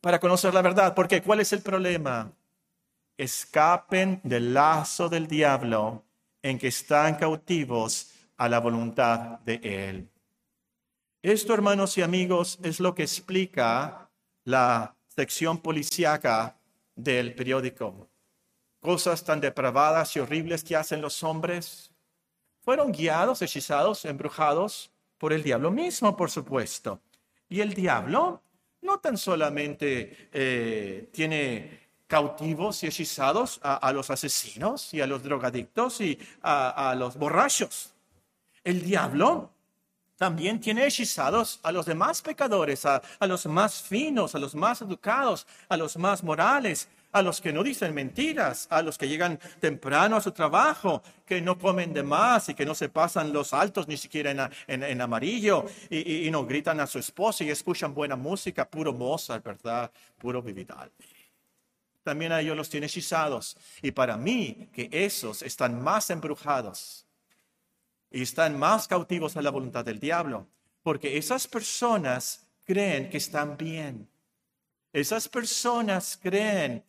Para 0.00 0.20
conocer 0.20 0.52
la 0.52 0.62
verdad. 0.62 0.94
Porque 0.94 1.22
¿cuál 1.22 1.40
es 1.40 1.52
el 1.52 1.62
problema? 1.62 2.30
Escapen 3.16 4.20
del 4.22 4.52
lazo 4.52 5.08
del 5.08 5.26
diablo 5.26 6.04
en 6.42 6.58
que 6.58 6.68
están 6.68 7.14
cautivos 7.14 8.10
a 8.36 8.48
la 8.48 8.60
voluntad 8.60 9.40
de 9.40 9.60
Él. 9.62 10.10
Esto, 11.22 11.54
hermanos 11.54 11.96
y 11.96 12.02
amigos, 12.02 12.58
es 12.62 12.80
lo 12.80 12.94
que 12.94 13.04
explica 13.04 14.10
la 14.44 14.94
sección 15.08 15.58
policíaca 15.58 16.58
del 16.94 17.34
periódico. 17.34 18.10
Cosas 18.80 19.24
tan 19.24 19.40
depravadas 19.40 20.14
y 20.16 20.20
horribles 20.20 20.62
que 20.62 20.76
hacen 20.76 21.00
los 21.00 21.22
hombres 21.22 21.93
fueron 22.64 22.92
guiados, 22.92 23.42
hechizados, 23.42 24.04
embrujados 24.04 24.90
por 25.18 25.32
el 25.32 25.42
diablo 25.42 25.70
mismo, 25.70 26.16
por 26.16 26.30
supuesto. 26.30 27.00
Y 27.48 27.60
el 27.60 27.74
diablo 27.74 28.42
no 28.82 28.98
tan 28.98 29.16
solamente 29.18 30.28
eh, 30.32 31.08
tiene 31.12 31.84
cautivos 32.06 32.82
y 32.82 32.86
hechizados 32.86 33.60
a, 33.62 33.92
los 33.92 34.10
asesinos 34.10 34.94
y 34.94 35.00
a 35.00 35.06
los 35.06 35.22
drogadictos 35.22 36.00
y 36.00 36.18
a, 36.42 36.90
a 36.90 36.94
los 36.94 37.16
borrachos. 37.16 37.92
El 38.62 38.82
diablo 38.82 39.54
también 40.16 40.60
tiene 40.60 40.86
hechizados 40.86 41.58
a 41.62 41.72
los 41.72 41.86
demás 41.86 42.22
pecadores, 42.22 42.86
a, 42.86 43.02
los 43.20 43.46
más 43.46 43.82
finos, 43.82 44.34
a 44.34 44.38
los 44.38 44.54
más 44.54 44.80
educados, 44.80 45.46
a 45.68 45.76
los 45.76 45.96
más 45.96 46.22
morales, 46.22 46.88
a 47.14 47.22
los 47.22 47.40
que 47.40 47.52
no 47.52 47.62
dicen 47.62 47.94
mentiras, 47.94 48.66
a 48.70 48.82
los 48.82 48.98
que 48.98 49.06
llegan 49.06 49.38
temprano 49.60 50.16
a 50.16 50.20
su 50.20 50.32
trabajo, 50.32 51.00
que 51.24 51.40
no 51.40 51.56
comen 51.56 51.92
de 51.92 52.02
más 52.02 52.48
y 52.48 52.54
que 52.54 52.66
no 52.66 52.74
se 52.74 52.88
pasan 52.88 53.32
los 53.32 53.54
altos 53.54 53.86
ni 53.86 53.96
siquiera 53.96 54.50
en, 54.66 55.00
amarillo 55.00 55.64
y, 55.88 56.28
no 56.32 56.44
gritan 56.44 56.80
a 56.80 56.88
su 56.88 56.98
esposa 56.98 57.44
y 57.44 57.50
escuchan 57.50 57.94
buena 57.94 58.16
música, 58.16 58.68
puro 58.68 58.92
Mozart, 58.92 59.44
¿verdad? 59.44 59.92
Puro 60.18 60.42
Vividal. 60.42 60.90
También 62.02 62.32
a 62.32 62.40
ellos 62.40 62.56
los 62.56 62.68
tiene 62.68 62.86
hechizados. 62.86 63.56
Y 63.80 63.92
para 63.92 64.16
mí, 64.16 64.68
que 64.72 64.88
esos 64.90 65.42
están 65.42 65.80
más 65.80 66.10
embrujados 66.10 67.06
y 68.10 68.22
están 68.22 68.58
más 68.58 68.88
cautivos 68.88 69.36
a 69.36 69.42
la 69.42 69.50
voluntad 69.50 69.84
del 69.84 70.00
diablo, 70.00 70.48
porque 70.82 71.16
esas 71.16 71.46
personas 71.46 72.44
creen 72.64 73.08
que 73.08 73.18
están 73.18 73.56
bien. 73.56 74.08
Esas 74.92 75.28
personas 75.28 76.18
creen 76.20 76.82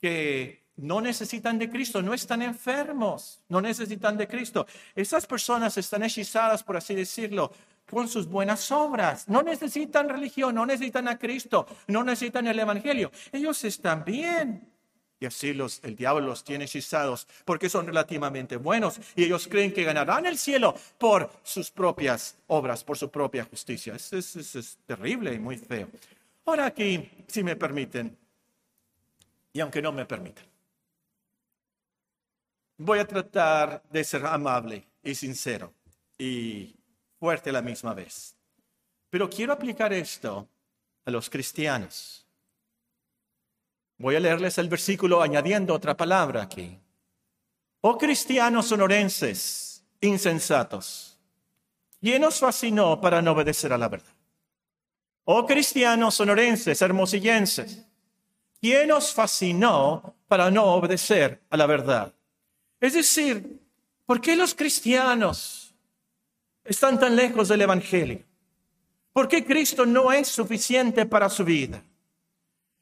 que 0.00 0.68
no 0.76 1.00
necesitan 1.00 1.58
de 1.58 1.68
Cristo, 1.68 2.02
no 2.02 2.14
están 2.14 2.42
enfermos, 2.42 3.40
no 3.48 3.60
necesitan 3.60 4.16
de 4.16 4.28
Cristo. 4.28 4.66
Esas 4.94 5.26
personas 5.26 5.76
están 5.76 6.02
hechizadas, 6.04 6.62
por 6.62 6.76
así 6.76 6.94
decirlo, 6.94 7.52
con 7.90 8.08
sus 8.08 8.28
buenas 8.28 8.70
obras. 8.70 9.28
No 9.28 9.42
necesitan 9.42 10.08
religión, 10.08 10.54
no 10.54 10.66
necesitan 10.66 11.08
a 11.08 11.18
Cristo, 11.18 11.66
no 11.88 12.04
necesitan 12.04 12.46
el 12.46 12.58
Evangelio. 12.58 13.10
Ellos 13.32 13.64
están 13.64 14.04
bien. 14.04 14.72
Y 15.20 15.26
así 15.26 15.52
los, 15.52 15.80
el 15.82 15.96
diablo 15.96 16.28
los 16.28 16.44
tiene 16.44 16.66
hechizados 16.66 17.26
porque 17.44 17.68
son 17.68 17.86
relativamente 17.86 18.56
buenos 18.56 19.00
y 19.16 19.24
ellos 19.24 19.48
creen 19.48 19.72
que 19.72 19.82
ganarán 19.82 20.26
el 20.26 20.38
cielo 20.38 20.76
por 20.96 21.28
sus 21.42 21.72
propias 21.72 22.36
obras, 22.46 22.84
por 22.84 22.96
su 22.96 23.10
propia 23.10 23.44
justicia. 23.44 23.96
Eso 23.96 24.16
es, 24.16 24.36
es 24.36 24.78
terrible 24.86 25.34
y 25.34 25.40
muy 25.40 25.56
feo. 25.56 25.88
Ahora 26.44 26.66
aquí, 26.66 27.10
si 27.26 27.42
me 27.42 27.56
permiten, 27.56 28.16
y 29.52 29.60
aunque 29.60 29.82
no 29.82 29.92
me 29.92 30.06
permitan, 30.06 30.44
voy 32.78 32.98
a 33.00 33.06
tratar 33.06 33.82
de 33.90 34.04
ser 34.04 34.24
amable 34.26 34.86
y 35.02 35.14
sincero 35.14 35.74
y 36.16 36.74
fuerte 37.18 37.50
a 37.50 37.54
la 37.54 37.62
misma 37.62 37.94
vez. 37.94 38.36
Pero 39.10 39.28
quiero 39.28 39.52
aplicar 39.52 39.92
esto 39.92 40.48
a 41.04 41.10
los 41.10 41.28
cristianos. 41.30 42.26
Voy 43.96 44.14
a 44.14 44.20
leerles 44.20 44.58
el 44.58 44.68
versículo 44.68 45.22
añadiendo 45.22 45.74
otra 45.74 45.96
palabra 45.96 46.42
aquí. 46.42 46.78
Oh 47.80 47.96
cristianos 47.96 48.66
sonorenses, 48.66 49.82
insensatos, 50.00 51.18
¿quién 52.00 52.22
os 52.24 52.38
fascinó 52.38 53.00
para 53.00 53.22
no 53.22 53.32
obedecer 53.32 53.72
a 53.72 53.78
la 53.78 53.88
verdad? 53.88 54.12
Oh 55.24 55.46
cristianos 55.46 56.14
sonorenses, 56.14 56.80
hermosillenses, 56.82 57.84
¿quién 58.60 58.90
os 58.92 59.12
fascinó 59.12 60.14
para 60.26 60.50
no 60.50 60.64
obedecer 60.64 61.42
a 61.50 61.56
la 61.56 61.66
verdad? 61.66 62.12
Es 62.80 62.94
decir, 62.94 63.60
¿por 64.06 64.20
qué 64.20 64.36
los 64.36 64.54
cristianos 64.54 65.74
están 66.64 66.98
tan 66.98 67.16
lejos 67.16 67.48
del 67.48 67.62
Evangelio? 67.62 68.24
¿Por 69.12 69.26
qué 69.26 69.44
Cristo 69.44 69.84
no 69.84 70.12
es 70.12 70.28
suficiente 70.28 71.06
para 71.06 71.28
su 71.28 71.44
vida? 71.44 71.82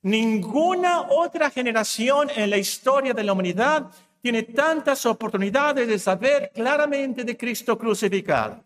Ninguna 0.02 1.02
otra 1.02 1.50
generación 1.50 2.30
en 2.34 2.50
la 2.50 2.58
historia 2.58 3.14
de 3.14 3.24
la 3.24 3.32
humanidad 3.32 3.90
tiene 4.20 4.42
tantas 4.42 5.06
oportunidades 5.06 5.88
de 5.88 5.98
saber 5.98 6.50
claramente 6.54 7.24
de 7.24 7.36
Cristo 7.36 7.78
crucificado. 7.78 8.62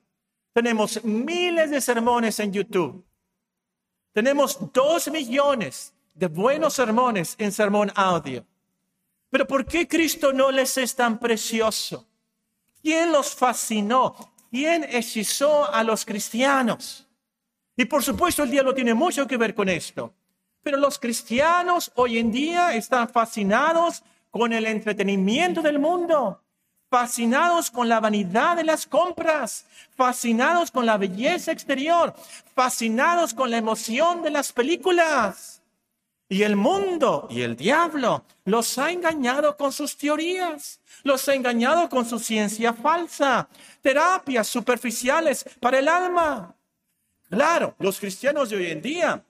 Tenemos 0.52 1.04
miles 1.04 1.70
de 1.70 1.80
sermones 1.80 2.40
en 2.40 2.52
YouTube. 2.52 3.04
Tenemos 4.12 4.58
dos 4.72 5.08
millones 5.10 5.94
de 6.20 6.26
buenos 6.26 6.74
sermones 6.74 7.34
en 7.38 7.50
sermón 7.50 7.90
audio. 7.94 8.44
Pero 9.30 9.46
¿por 9.46 9.64
qué 9.64 9.88
Cristo 9.88 10.34
no 10.34 10.50
les 10.50 10.76
es 10.76 10.94
tan 10.94 11.18
precioso? 11.18 12.06
¿Quién 12.82 13.10
los 13.10 13.34
fascinó? 13.34 14.14
¿Quién 14.50 14.84
hechizó 14.84 15.72
a 15.72 15.82
los 15.82 16.04
cristianos? 16.04 17.08
Y 17.74 17.86
por 17.86 18.02
supuesto 18.02 18.42
el 18.42 18.50
diablo 18.50 18.74
tiene 18.74 18.92
mucho 18.92 19.26
que 19.26 19.38
ver 19.38 19.54
con 19.54 19.70
esto. 19.70 20.12
Pero 20.62 20.76
los 20.76 20.98
cristianos 20.98 21.90
hoy 21.94 22.18
en 22.18 22.30
día 22.30 22.74
están 22.74 23.08
fascinados 23.08 24.02
con 24.30 24.52
el 24.52 24.66
entretenimiento 24.66 25.62
del 25.62 25.78
mundo, 25.78 26.42
fascinados 26.90 27.70
con 27.70 27.88
la 27.88 27.98
vanidad 27.98 28.56
de 28.56 28.64
las 28.64 28.84
compras, 28.84 29.64
fascinados 29.96 30.70
con 30.70 30.84
la 30.84 30.98
belleza 30.98 31.50
exterior, 31.50 32.14
fascinados 32.54 33.32
con 33.32 33.50
la 33.50 33.56
emoción 33.56 34.20
de 34.22 34.30
las 34.30 34.52
películas. 34.52 35.59
Y 36.32 36.44
el 36.44 36.54
mundo 36.54 37.26
y 37.28 37.42
el 37.42 37.56
diablo 37.56 38.24
los 38.44 38.78
ha 38.78 38.92
engañado 38.92 39.56
con 39.56 39.72
sus 39.72 39.96
teorías, 39.96 40.80
los 41.02 41.28
ha 41.28 41.34
engañado 41.34 41.88
con 41.88 42.08
su 42.08 42.20
ciencia 42.20 42.72
falsa, 42.72 43.48
terapias 43.82 44.46
superficiales 44.46 45.44
para 45.58 45.80
el 45.80 45.88
alma. 45.88 46.54
Claro, 47.28 47.74
los 47.80 47.98
cristianos 47.98 48.48
de 48.48 48.56
hoy 48.56 48.66
en 48.70 48.80
día 48.80 49.24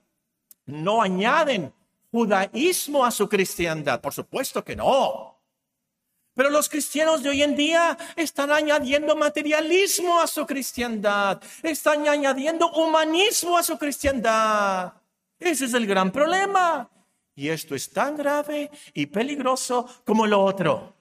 no 0.67 1.01
añaden 1.01 1.73
judaísmo 2.11 3.03
a 3.03 3.09
su 3.09 3.27
cristiandad, 3.27 3.99
por 3.99 4.13
supuesto 4.13 4.63
que 4.63 4.75
no. 4.75 5.39
Pero 6.35 6.51
los 6.51 6.69
cristianos 6.69 7.23
de 7.23 7.29
hoy 7.29 7.41
en 7.41 7.55
día 7.55 7.97
están 8.15 8.51
añadiendo 8.51 9.15
materialismo 9.15 10.21
a 10.21 10.27
su 10.27 10.45
cristiandad, 10.45 11.41
están 11.63 12.07
añadiendo 12.07 12.71
humanismo 12.73 13.57
a 13.57 13.63
su 13.63 13.75
cristiandad. 13.79 15.00
Ese 15.41 15.65
es 15.65 15.73
el 15.73 15.87
gran 15.87 16.11
problema. 16.11 16.89
Y 17.35 17.49
esto 17.49 17.73
es 17.75 17.89
tan 17.89 18.15
grave 18.15 18.69
y 18.93 19.07
peligroso 19.07 19.87
como 20.05 20.27
lo 20.27 20.41
otro. 20.41 20.93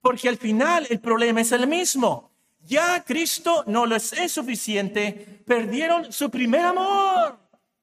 Porque 0.00 0.28
al 0.28 0.38
final 0.38 0.86
el 0.88 0.98
problema 0.98 1.42
es 1.42 1.52
el 1.52 1.66
mismo. 1.66 2.32
Ya 2.64 3.04
Cristo 3.04 3.64
no 3.66 3.84
les 3.86 4.12
es 4.14 4.32
suficiente. 4.32 5.42
Perdieron 5.46 6.12
su 6.12 6.30
primer 6.30 6.64
amor. 6.64 7.38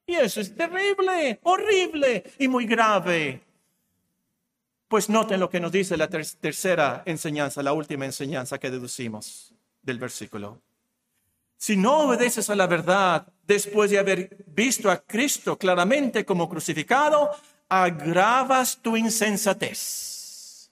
Y 0.07 0.15
eso 0.15 0.41
es 0.41 0.55
terrible, 0.55 1.39
horrible 1.43 2.23
y 2.39 2.47
muy 2.47 2.65
grave. 2.65 3.43
Pues 4.87 5.07
noten 5.07 5.39
lo 5.39 5.51
que 5.51 5.59
nos 5.59 5.71
dice 5.71 5.95
la 5.95 6.07
tercera 6.07 7.03
enseñanza, 7.05 7.61
la 7.61 7.73
última 7.73 8.05
enseñanza 8.05 8.57
que 8.57 8.71
deducimos 8.71 9.53
del 9.83 9.99
versículo. 9.99 10.59
Si 11.57 11.77
no 11.77 11.99
obedeces 11.99 12.49
a 12.49 12.55
la 12.55 12.65
verdad 12.65 13.31
después 13.49 13.89
de 13.89 13.97
haber 13.97 14.45
visto 14.45 14.91
a 14.91 14.97
Cristo 14.97 15.57
claramente 15.57 16.23
como 16.23 16.47
crucificado, 16.47 17.31
agravas 17.67 18.77
tu 18.77 18.95
insensatez. 18.95 20.71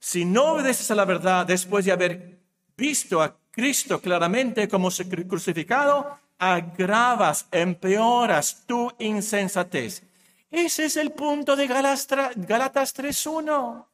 Si 0.00 0.24
no 0.24 0.54
obedeces 0.54 0.90
a 0.90 0.96
la 0.96 1.04
verdad 1.04 1.46
después 1.46 1.84
de 1.84 1.92
haber 1.92 2.40
visto 2.76 3.22
a 3.22 3.38
Cristo 3.52 4.00
claramente 4.00 4.66
como 4.66 4.90
crucificado, 5.28 6.18
agravas, 6.36 7.46
empeoras 7.52 8.64
tu 8.66 8.92
insensatez. 8.98 10.02
Ese 10.50 10.86
es 10.86 10.96
el 10.96 11.12
punto 11.12 11.54
de 11.54 11.68
Galatas 11.68 12.08
3.1. 12.08 13.86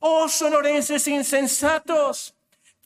Oh 0.00 0.28
sonorenses 0.28 1.06
insensatos, 1.06 2.34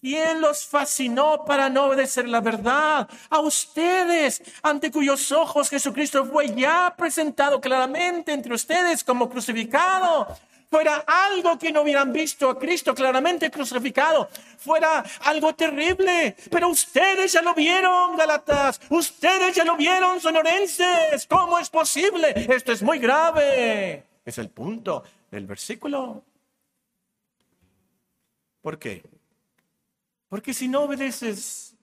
¿Quién 0.00 0.40
los 0.40 0.64
fascinó 0.64 1.44
para 1.44 1.68
no 1.68 1.86
obedecer 1.86 2.28
la 2.28 2.40
verdad? 2.40 3.08
A 3.30 3.40
ustedes, 3.40 4.40
ante 4.62 4.92
cuyos 4.92 5.32
ojos 5.32 5.68
Jesucristo 5.68 6.24
fue 6.24 6.54
ya 6.54 6.94
presentado 6.96 7.60
claramente 7.60 8.32
entre 8.32 8.54
ustedes 8.54 9.02
como 9.02 9.28
crucificado. 9.28 10.38
Fuera 10.70 11.02
algo 11.06 11.58
que 11.58 11.72
no 11.72 11.80
hubieran 11.80 12.12
visto 12.12 12.50
a 12.50 12.58
Cristo 12.58 12.94
claramente 12.94 13.50
crucificado. 13.50 14.28
Fuera 14.58 15.02
algo 15.22 15.54
terrible. 15.54 16.36
Pero 16.50 16.68
ustedes 16.68 17.32
ya 17.32 17.42
lo 17.42 17.54
vieron, 17.54 18.16
Galatas. 18.16 18.80
Ustedes 18.90 19.56
ya 19.56 19.64
lo 19.64 19.76
vieron, 19.76 20.20
sonorenses. 20.20 21.26
¿Cómo 21.26 21.58
es 21.58 21.70
posible? 21.70 22.34
Esto 22.36 22.72
es 22.72 22.82
muy 22.82 22.98
grave. 22.98 24.04
Es 24.24 24.36
el 24.36 24.50
punto 24.50 25.02
del 25.30 25.46
versículo. 25.46 26.22
¿Por 28.60 28.78
qué? 28.78 29.02
Porque 30.28 30.52
si 30.52 30.68
no 30.68 30.82
obedeces 30.82 31.74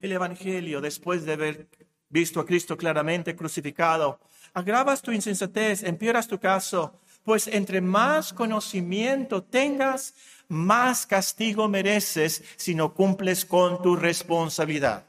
el 0.00 0.12
Evangelio 0.12 0.80
después 0.80 1.24
de 1.24 1.32
haber 1.32 1.68
visto 2.08 2.40
a 2.40 2.46
Cristo 2.46 2.76
claramente 2.76 3.34
crucificado, 3.34 4.20
agravas 4.52 5.02
tu 5.02 5.12
insensatez, 5.12 5.82
empeoras 5.82 6.28
tu 6.28 6.38
caso, 6.38 7.00
pues 7.24 7.46
entre 7.48 7.80
más 7.80 8.32
conocimiento 8.32 9.42
tengas, 9.42 10.14
más 10.48 11.06
castigo 11.06 11.68
mereces 11.68 12.44
si 12.56 12.74
no 12.74 12.94
cumples 12.94 13.44
con 13.44 13.82
tu 13.82 13.96
responsabilidad. 13.96 15.04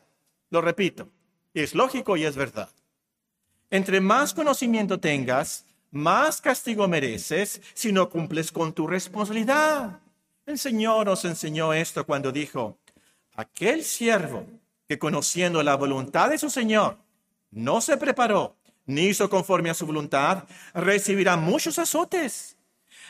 Lo 0.49 0.61
repito, 0.61 1.09
es 1.53 1.75
lógico 1.75 2.17
y 2.17 2.25
es 2.25 2.35
verdad. 2.35 2.69
Entre 3.69 3.99
más 3.99 4.33
conocimiento 4.33 4.99
tengas, 4.99 5.65
más 5.91 6.41
castigo 6.41 6.87
mereces 6.87 7.61
si 7.73 7.91
no 7.91 8.09
cumples 8.09 8.51
con 8.51 8.73
tu 8.73 8.87
responsabilidad. 8.87 9.99
El 10.47 10.57
Señor 10.57 11.07
nos 11.07 11.25
enseñó 11.25 11.73
esto 11.73 12.05
cuando 12.05 12.31
dijo, 12.31 12.77
aquel 13.35 13.83
siervo 13.83 14.45
que 14.87 14.97
conociendo 14.97 15.61
la 15.61 15.75
voluntad 15.75 16.29
de 16.29 16.37
su 16.37 16.49
Señor 16.49 16.95
no 17.51 17.81
se 17.81 17.97
preparó 17.97 18.55
ni 18.85 19.07
hizo 19.07 19.29
conforme 19.29 19.69
a 19.69 19.73
su 19.73 19.85
voluntad, 19.85 20.45
recibirá 20.73 21.35
muchos 21.35 21.77
azotes. 21.79 22.55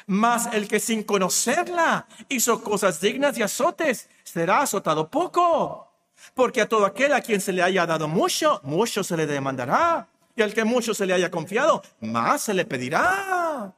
Mas 0.07 0.51
el 0.51 0.67
que 0.67 0.79
sin 0.79 1.03
conocerla 1.03 2.07
hizo 2.27 2.63
cosas 2.63 2.99
dignas 3.01 3.35
de 3.35 3.43
azotes, 3.43 4.09
será 4.23 4.61
azotado 4.61 5.07
poco. 5.07 5.93
Porque 6.33 6.61
a 6.61 6.67
todo 6.67 6.87
aquel 6.87 7.13
a 7.13 7.21
quien 7.21 7.39
se 7.39 7.53
le 7.53 7.61
haya 7.61 7.85
dado 7.85 8.07
mucho, 8.07 8.59
mucho 8.63 9.03
se 9.03 9.15
le 9.15 9.27
demandará. 9.27 10.07
Y 10.35 10.41
al 10.41 10.55
que 10.55 10.63
mucho 10.63 10.95
se 10.95 11.05
le 11.05 11.13
haya 11.13 11.29
confiado, 11.29 11.83
más 11.99 12.41
se 12.41 12.55
le 12.55 12.65
pedirá. 12.65 13.75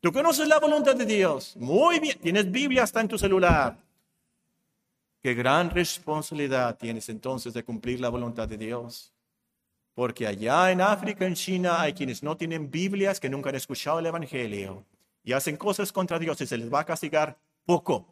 Tú 0.00 0.12
conoces 0.12 0.48
la 0.48 0.58
voluntad 0.58 0.96
de 0.96 1.04
Dios. 1.04 1.56
Muy 1.56 2.00
bien. 2.00 2.18
Tienes 2.20 2.50
Biblia 2.50 2.84
hasta 2.84 3.00
en 3.00 3.08
tu 3.08 3.18
celular. 3.18 3.76
Qué 5.22 5.34
gran 5.34 5.68
responsabilidad 5.70 6.78
tienes 6.78 7.08
entonces 7.10 7.52
de 7.52 7.62
cumplir 7.62 8.00
la 8.00 8.08
voluntad 8.08 8.48
de 8.48 8.56
Dios. 8.56 9.12
Porque 9.94 10.26
allá 10.26 10.70
en 10.70 10.80
África, 10.80 11.26
en 11.26 11.34
China, 11.34 11.82
hay 11.82 11.92
quienes 11.92 12.22
no 12.22 12.36
tienen 12.36 12.70
Biblias, 12.70 13.20
que 13.20 13.28
nunca 13.28 13.50
han 13.50 13.56
escuchado 13.56 13.98
el 13.98 14.06
Evangelio 14.06 14.86
y 15.22 15.32
hacen 15.32 15.56
cosas 15.56 15.92
contra 15.92 16.18
Dios 16.18 16.40
y 16.40 16.46
se 16.46 16.56
les 16.56 16.72
va 16.72 16.80
a 16.80 16.84
castigar 16.84 17.38
poco. 17.64 18.06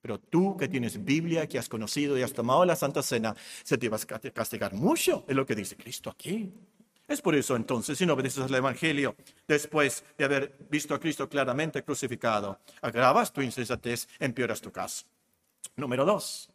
Pero 0.00 0.18
tú 0.18 0.56
que 0.56 0.66
tienes 0.66 1.04
Biblia, 1.04 1.46
que 1.46 1.58
has 1.58 1.68
conocido 1.68 2.18
y 2.18 2.22
has 2.22 2.32
tomado 2.32 2.64
la 2.64 2.74
Santa 2.74 3.02
Cena, 3.02 3.36
se 3.62 3.78
te 3.78 3.88
va 3.88 3.96
a 3.96 4.30
castigar 4.32 4.74
mucho, 4.74 5.24
es 5.28 5.36
lo 5.36 5.46
que 5.46 5.54
dice 5.54 5.76
Cristo 5.76 6.10
aquí. 6.10 6.52
Es 7.12 7.20
por 7.20 7.34
eso 7.34 7.56
entonces, 7.56 7.98
si 7.98 8.06
no 8.06 8.14
obedeces 8.14 8.42
al 8.42 8.54
Evangelio, 8.54 9.14
después 9.46 10.02
de 10.16 10.24
haber 10.24 10.56
visto 10.70 10.94
a 10.94 10.98
Cristo 10.98 11.28
claramente 11.28 11.84
crucificado, 11.84 12.58
agravas 12.80 13.34
tu 13.34 13.42
insensatez, 13.42 14.08
empeoras 14.18 14.62
tu 14.62 14.72
caso. 14.72 15.04
Número 15.76 16.06
dos, 16.06 16.50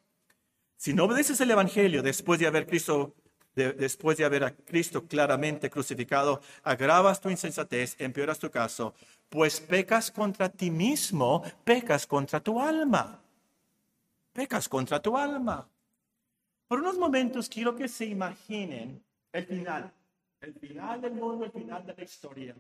si 0.75 0.95
no 0.95 1.03
obedeces 1.03 1.39
el 1.41 1.51
Evangelio 1.51 2.01
después 2.01 2.39
de 2.39 2.47
haber 2.47 2.65
Cristo 2.65 3.13
después 3.53 4.17
de 4.17 4.25
haber 4.25 4.43
a 4.43 4.55
Cristo 4.55 5.05
claramente 5.07 5.69
crucificado, 5.69 6.41
agravas 6.63 7.21
tu 7.21 7.29
insensatez, 7.29 7.95
empeoras 7.99 8.39
tu 8.39 8.49
caso, 8.49 8.95
pues 9.29 9.59
pecas 9.59 10.09
contra 10.09 10.49
ti 10.49 10.71
mismo, 10.71 11.43
pecas 11.63 12.07
contra 12.07 12.39
tu 12.39 12.59
alma. 12.59 13.21
Pecas 14.33 14.67
contra 14.67 14.99
tu 14.99 15.15
alma. 15.15 15.67
Por 16.67 16.79
unos 16.79 16.97
momentos 16.97 17.47
quiero 17.47 17.75
que 17.75 17.87
se 17.87 18.05
imaginen 18.05 19.03
el 19.31 19.45
final, 19.45 19.91
el 20.41 20.53
final 20.53 21.01
del 21.01 21.13
mundo, 21.13 21.45
el 21.45 21.51
final 21.51 21.85
de 21.85 21.93
la 21.95 22.03
historia. 22.03 22.55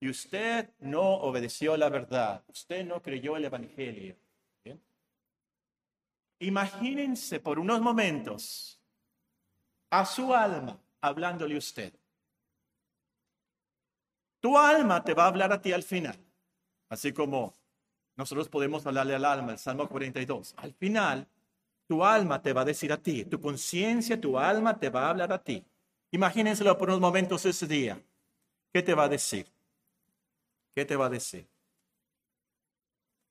Y 0.00 0.08
usted 0.08 0.70
no 0.80 1.02
obedeció 1.02 1.76
la 1.76 1.88
verdad, 1.88 2.42
usted 2.48 2.84
no 2.86 3.02
creyó 3.02 3.36
el 3.36 3.44
Evangelio. 3.44 4.16
Imagínense 6.38 7.38
por 7.38 7.58
unos 7.58 7.82
momentos 7.82 8.80
a 9.90 10.06
su 10.06 10.34
alma 10.34 10.80
hablándole 11.02 11.56
usted. 11.58 11.92
Tu 14.40 14.56
alma 14.56 15.04
te 15.04 15.12
va 15.12 15.24
a 15.24 15.28
hablar 15.28 15.52
a 15.52 15.60
ti 15.60 15.72
al 15.72 15.82
final, 15.82 16.18
así 16.88 17.12
como 17.12 17.52
nosotros 18.16 18.48
podemos 18.48 18.86
hablarle 18.86 19.14
al 19.14 19.24
alma, 19.26 19.52
el 19.52 19.58
Salmo 19.58 19.86
42. 19.86 20.54
Al 20.56 20.72
final, 20.72 21.28
tu 21.86 22.02
alma 22.02 22.40
te 22.40 22.54
va 22.54 22.62
a 22.62 22.64
decir 22.64 22.90
a 22.90 22.96
ti, 22.96 23.26
tu 23.26 23.38
conciencia, 23.38 24.18
tu 24.18 24.38
alma 24.38 24.78
te 24.78 24.88
va 24.88 25.06
a 25.06 25.10
hablar 25.10 25.30
a 25.32 25.42
ti. 25.42 25.62
Imagínenselo 26.10 26.76
por 26.76 26.88
unos 26.88 27.00
momentos 27.00 27.44
ese 27.46 27.66
día. 27.66 28.00
¿Qué 28.72 28.82
te 28.82 28.94
va 28.94 29.04
a 29.04 29.08
decir? 29.08 29.46
¿Qué 30.74 30.84
te 30.84 30.96
va 30.96 31.06
a 31.06 31.10
decir? 31.10 31.46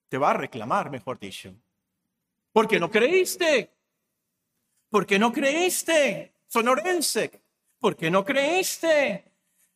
Te 0.08 0.18
va 0.18 0.30
a 0.30 0.34
reclamar, 0.34 0.90
mejor 0.90 1.18
dicho. 1.18 1.54
¿Por 2.52 2.66
qué 2.66 2.80
no 2.80 2.90
creíste? 2.90 3.70
¿Por 4.90 5.06
qué 5.06 5.18
no 5.18 5.32
creíste? 5.32 6.34
sonorense. 6.50 7.42
¿Por 7.78 7.96
qué 7.96 8.10
no 8.10 8.24
creíste? 8.24 9.24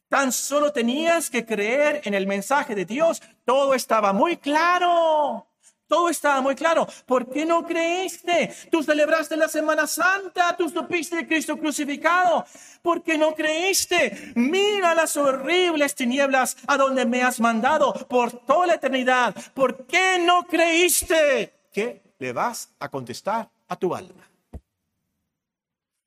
Tan 0.09 0.31
solo 0.33 0.73
tenías 0.73 1.31
que 1.31 1.47
creer 1.47 2.03
en 2.05 2.13
el 2.13 2.27
mensaje 2.27 2.75
de 2.75 2.85
Dios. 2.85 3.23
Todo 3.45 3.75
estaba 3.75 4.13
muy 4.13 4.37
claro. 4.37 5.47
Todo 5.87 6.09
estaba 6.09 6.41
muy 6.41 6.55
claro. 6.55 6.87
¿Por 7.07 7.31
qué 7.31 7.45
no 7.45 7.65
creíste? 7.65 8.55
Tú 8.71 8.83
celebraste 8.83 9.37
la 9.37 9.49
Semana 9.49 9.87
Santa, 9.87 10.57
tú 10.57 10.69
supiste 10.69 11.17
de 11.17 11.27
Cristo 11.27 11.59
crucificado. 11.59 12.47
¿Por 12.83 13.03
qué 13.03 13.19
no 13.19 13.35
creíste? 13.35 14.33
Mira 14.35 14.95
las 14.95 15.17
horribles 15.17 15.95
tinieblas 15.95 16.57
a 16.67 16.77
donde 16.77 17.05
me 17.05 17.23
has 17.23 17.39
mandado 17.39 17.93
por 18.09 18.33
toda 18.47 18.67
la 18.67 18.75
eternidad. 18.75 19.35
¿Por 19.53 19.87
qué 19.87 20.19
no 20.19 20.47
creíste? 20.47 21.53
¿Qué 21.73 22.03
le 22.19 22.33
vas 22.33 22.71
a 22.79 22.89
contestar 22.89 23.51
a 23.69 23.77
tu 23.77 23.95
alma? 23.95 24.29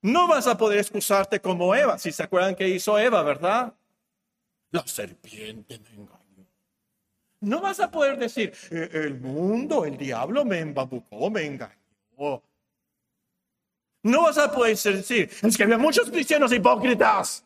No 0.02 0.28
vas 0.28 0.48
a 0.48 0.58
poder 0.58 0.80
excusarte 0.80 1.40
como 1.40 1.76
Eva, 1.76 1.98
si 2.00 2.12
se 2.12 2.24
acuerdan 2.24 2.56
que 2.56 2.68
hizo 2.68 2.98
Eva, 2.98 3.22
¿verdad? 3.24 3.74
La 4.72 4.86
serpiente 4.86 5.80
me. 5.80 6.17
No 7.40 7.62
vas 7.62 7.80
a 7.80 7.92
poder 7.92 8.18
decir, 8.18 8.54
e-, 8.72 8.90
el 8.94 9.20
mundo, 9.20 9.86
el 9.86 9.98
diablo 9.98 10.44
me 10.44 10.60
embabucó, 10.60 11.30
me 11.30 11.46
engañó. 11.46 12.42
No 14.04 14.24
vas 14.24 14.38
a 14.38 14.52
poder 14.52 14.78
decir, 14.78 15.30
es 15.44 15.58
que 15.58 15.64
había 15.64 15.78
muchos 15.78 16.10
cristianos 16.10 16.52
hipócritas. 16.52 17.44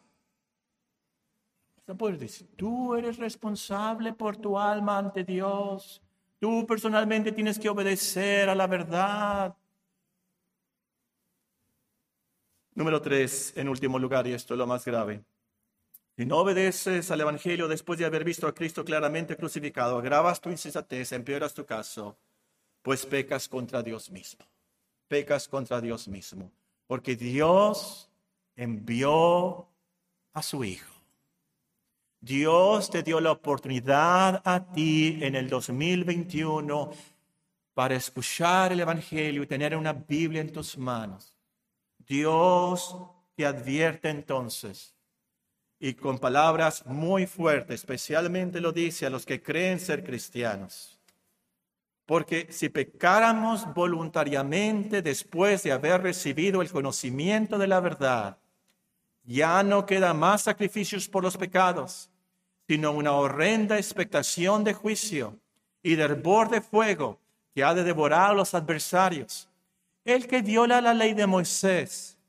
A 1.88 1.94
poder 1.94 2.18
decir, 2.18 2.48
tú 2.56 2.96
eres 2.96 3.18
responsable 3.18 4.14
por 4.14 4.38
tu 4.38 4.58
alma 4.58 4.98
ante 4.98 5.26
Dios. 5.26 6.02
Tú 6.40 6.66
personalmente 6.66 7.34
tienes 7.34 7.60
que 7.60 7.68
obedecer 7.68 8.48
a 8.48 8.56
la 8.56 8.66
verdad. 8.66 9.56
Número 12.74 13.02
tres, 13.02 13.52
en 13.58 13.68
último 13.68 14.00
lugar, 14.00 14.26
y 14.26 14.34
esto 14.34 14.54
es 14.54 14.58
lo 14.58 14.66
más 14.66 14.86
grave. 14.86 15.22
Si 16.18 16.26
no 16.26 16.40
obedeces 16.40 17.10
al 17.10 17.22
Evangelio 17.22 17.68
después 17.68 17.98
de 17.98 18.06
haber 18.06 18.24
visto 18.24 18.48
a 18.48 18.54
Cristo 18.54 18.84
claramente 18.84 19.38
crucificado, 19.38 19.98
agravas 19.98 20.42
tu 20.42 20.50
insensatez, 20.50 21.12
empeoras 21.14 21.54
tu 21.54 21.66
caso, 21.66 22.18
pues 22.82 23.06
pecas 23.06 23.48
contra 23.48 23.82
Dios 23.82 24.12
mismo. 24.12 24.46
Pecas 25.08 25.48
contra 25.48 25.80
Dios 25.82 26.08
mismo. 26.08 26.52
Porque 26.88 27.16
Dios 27.16 28.10
envió 28.56 29.68
a 30.34 30.44
su 30.44 30.64
Hijo. 30.64 30.92
Dios 32.20 32.90
te 32.90 33.02
dio 33.02 33.20
la 33.20 33.32
oportunidad 33.32 34.42
a 34.46 34.72
ti 34.72 35.18
en 35.22 35.36
el 35.36 35.50
2021 35.50 36.92
para 37.74 37.96
escuchar 37.96 38.74
el 38.74 38.82
Evangelio 38.82 39.42
y 39.44 39.48
tener 39.48 39.76
una 39.76 39.94
Biblia 39.94 40.42
en 40.42 40.52
tus 40.52 40.78
manos 40.78 41.34
Dios 42.12 42.96
te 43.36 43.46
advierte 43.46 44.10
entonces 44.10 44.94
y 45.84 45.96
con 45.96 46.20
palabras 46.20 46.86
muy 46.86 47.26
fuertes, 47.26 47.82
especialmente 47.82 48.62
lo 48.62 48.72
dice 48.72 49.08
a 49.08 49.10
los 49.10 49.26
que 49.26 49.42
creen 49.42 49.80
ser 49.80 50.04
cristianos. 50.04 51.00
Porque 52.06 52.48
si 52.52 52.70
pecáramos 52.70 53.66
voluntariamente 53.74 55.02
después 55.02 55.64
de 55.64 55.72
haber 55.72 56.04
recibido 56.04 56.62
el 56.62 56.70
conocimiento 56.70 57.58
de 57.58 57.66
la 57.66 57.80
verdad, 57.80 58.38
ya 59.24 59.64
no 59.64 59.88
queda 59.88 60.14
más 60.14 60.44
sacrificios 60.44 61.10
por 61.10 61.24
los 61.24 61.36
pecados, 61.36 62.12
sino 62.68 62.92
una 62.92 63.14
horrenda 63.14 63.78
expectación 63.78 64.64
de 64.64 64.76
juicio 64.76 65.40
y 65.82 65.96
de 65.96 66.04
hervor 66.04 66.52
de 66.52 66.62
fuego 66.62 67.20
que 67.56 67.64
ha 67.64 67.74
de 67.74 67.84
devorar 67.84 68.32
a 68.32 68.36
los 68.36 68.54
adversarios 68.54 69.50
el 70.06 70.28
que 70.28 70.44
viola 70.44 70.80
la 70.80 70.94
ley 70.94 71.16
de 71.16 71.26
Moisés 71.26 72.20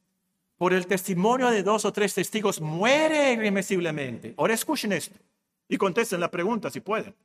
por 0.63 0.73
el 0.73 0.87
testimonio 0.87 1.51
de 1.51 1.65
dos 1.65 1.85
o 1.85 1.93
tres 1.93 2.15
testigos 2.15 2.61
muere 2.61 3.33
irremisiblemente. 3.33 4.33
Ahora 4.37 4.55
escuchen 4.55 4.93
esto 4.93 5.19
y 5.69 5.77
contesten 5.77 6.21
la 6.21 6.31
pregunta 6.31 6.71
si 6.71 6.79
pueden. 6.79 7.17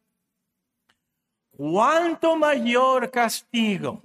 ¿Cuánto 1.51 2.35
mayor 2.35 3.11
castigo 3.11 4.01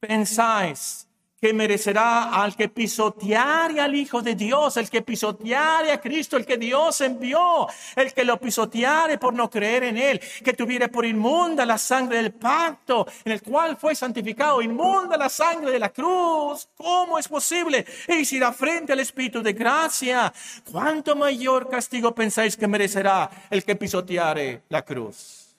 pensáis 0.00 1.05
que 1.40 1.52
merecerá 1.52 2.42
al 2.42 2.56
que 2.56 2.68
pisoteare 2.68 3.80
al 3.80 3.94
Hijo 3.94 4.22
de 4.22 4.34
Dios, 4.34 4.76
el 4.78 4.88
que 4.88 5.02
pisoteare 5.02 5.92
a 5.92 6.00
Cristo, 6.00 6.36
el 6.36 6.46
que 6.46 6.56
Dios 6.56 7.00
envió, 7.02 7.66
el 7.94 8.12
que 8.14 8.24
lo 8.24 8.40
pisoteare 8.40 9.18
por 9.18 9.34
no 9.34 9.50
creer 9.50 9.84
en 9.84 9.98
Él, 9.98 10.20
que 10.42 10.54
tuviera 10.54 10.88
por 10.88 11.04
inmunda 11.04 11.66
la 11.66 11.76
sangre 11.76 12.22
del 12.22 12.32
pacto 12.32 13.06
en 13.24 13.32
el 13.32 13.42
cual 13.42 13.76
fue 13.76 13.94
santificado, 13.94 14.62
inmunda 14.62 15.16
la 15.16 15.28
sangre 15.28 15.70
de 15.72 15.78
la 15.78 15.90
cruz. 15.90 16.68
¿Cómo 16.76 17.18
es 17.18 17.28
posible? 17.28 17.84
Y 18.08 18.24
si 18.24 18.38
la 18.38 18.52
frente 18.52 18.94
al 18.94 19.00
Espíritu 19.00 19.42
de 19.42 19.52
gracia, 19.52 20.32
¿cuánto 20.70 21.14
mayor 21.16 21.68
castigo 21.68 22.14
pensáis 22.14 22.56
que 22.56 22.66
merecerá 22.66 23.30
el 23.50 23.62
que 23.62 23.76
pisoteare 23.76 24.62
la 24.70 24.82
cruz? 24.82 25.54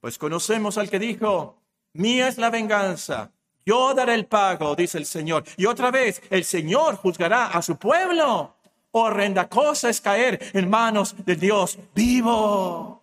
Pues 0.00 0.18
conocemos 0.18 0.76
al 0.76 0.90
que 0.90 0.98
dijo, 0.98 1.56
mía 1.92 2.26
es 2.26 2.36
la 2.38 2.50
venganza 2.50 3.30
yo 3.64 3.94
daré 3.94 4.14
el 4.14 4.26
pago, 4.26 4.74
dice 4.74 4.98
el 4.98 5.06
Señor. 5.06 5.44
Y 5.56 5.66
otra 5.66 5.90
vez, 5.90 6.22
el 6.30 6.44
Señor 6.44 6.96
juzgará 6.96 7.46
a 7.46 7.62
su 7.62 7.76
pueblo. 7.76 8.56
Horrenda 8.92 9.48
cosa 9.48 9.88
es 9.88 10.00
caer 10.00 10.50
en 10.52 10.68
manos 10.68 11.14
de 11.24 11.36
Dios 11.36 11.78
vivo. 11.94 13.02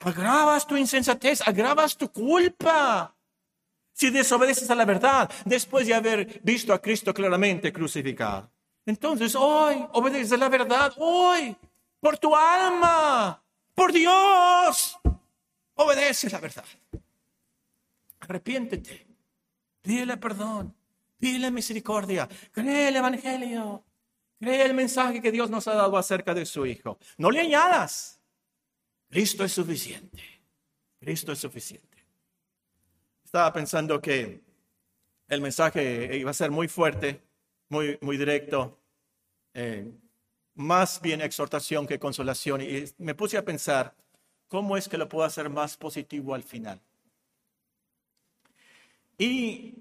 Agravas 0.00 0.66
tu 0.66 0.76
insensatez, 0.76 1.40
agravas 1.46 1.96
tu 1.96 2.10
culpa. 2.10 3.14
Si 3.92 4.10
desobedeces 4.10 4.70
a 4.70 4.74
la 4.74 4.84
verdad 4.84 5.30
después 5.44 5.86
de 5.86 5.94
haber 5.94 6.40
visto 6.42 6.72
a 6.72 6.80
Cristo 6.80 7.12
claramente 7.12 7.72
crucificado. 7.72 8.50
Entonces 8.86 9.34
hoy 9.34 9.84
obedeces 9.92 10.32
a 10.32 10.36
la 10.36 10.48
verdad, 10.48 10.92
hoy, 10.96 11.54
por 12.00 12.16
tu 12.16 12.34
alma, 12.34 13.42
por 13.74 13.92
Dios. 13.92 14.98
Obedece 15.74 16.30
la 16.30 16.38
verdad. 16.38 16.64
Arrepiéntete. 18.20 19.09
Pídele 19.82 20.16
perdón, 20.16 20.74
pídele 21.18 21.50
misericordia, 21.50 22.28
cree 22.52 22.88
el 22.88 22.96
Evangelio, 22.96 23.84
cree 24.38 24.64
el 24.64 24.74
mensaje 24.74 25.20
que 25.20 25.32
Dios 25.32 25.50
nos 25.50 25.66
ha 25.68 25.74
dado 25.74 25.96
acerca 25.96 26.34
de 26.34 26.46
su 26.46 26.66
Hijo. 26.66 26.98
No 27.16 27.30
le 27.30 27.40
añadas. 27.40 28.20
Cristo 29.08 29.44
es 29.44 29.52
suficiente. 29.52 30.22
Cristo 30.98 31.32
es 31.32 31.38
suficiente. 31.38 31.88
Estaba 33.24 33.52
pensando 33.52 34.00
que 34.00 34.42
el 35.28 35.40
mensaje 35.40 36.16
iba 36.16 36.30
a 36.30 36.34
ser 36.34 36.50
muy 36.50 36.68
fuerte, 36.68 37.22
muy, 37.68 37.98
muy 38.00 38.16
directo, 38.16 38.80
eh, 39.54 39.90
más 40.54 41.00
bien 41.00 41.20
exhortación 41.20 41.86
que 41.86 41.98
consolación. 41.98 42.60
Y 42.60 42.84
me 42.98 43.14
puse 43.14 43.38
a 43.38 43.44
pensar, 43.44 43.94
¿cómo 44.48 44.76
es 44.76 44.88
que 44.88 44.98
lo 44.98 45.08
puedo 45.08 45.24
hacer 45.24 45.48
más 45.48 45.76
positivo 45.76 46.34
al 46.34 46.42
final? 46.42 46.80
Y 49.20 49.74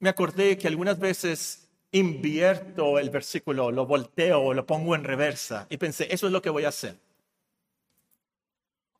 me 0.00 0.08
acordé 0.08 0.58
que 0.58 0.66
algunas 0.66 0.98
veces 0.98 1.70
invierto 1.92 2.98
el 2.98 3.08
versículo, 3.08 3.70
lo 3.70 3.86
volteo 3.86 4.52
lo 4.52 4.66
pongo 4.66 4.96
en 4.96 5.04
reversa 5.04 5.68
y 5.70 5.76
pensé, 5.76 6.08
eso 6.12 6.26
es 6.26 6.32
lo 6.32 6.42
que 6.42 6.50
voy 6.50 6.64
a 6.64 6.70
hacer. 6.70 6.98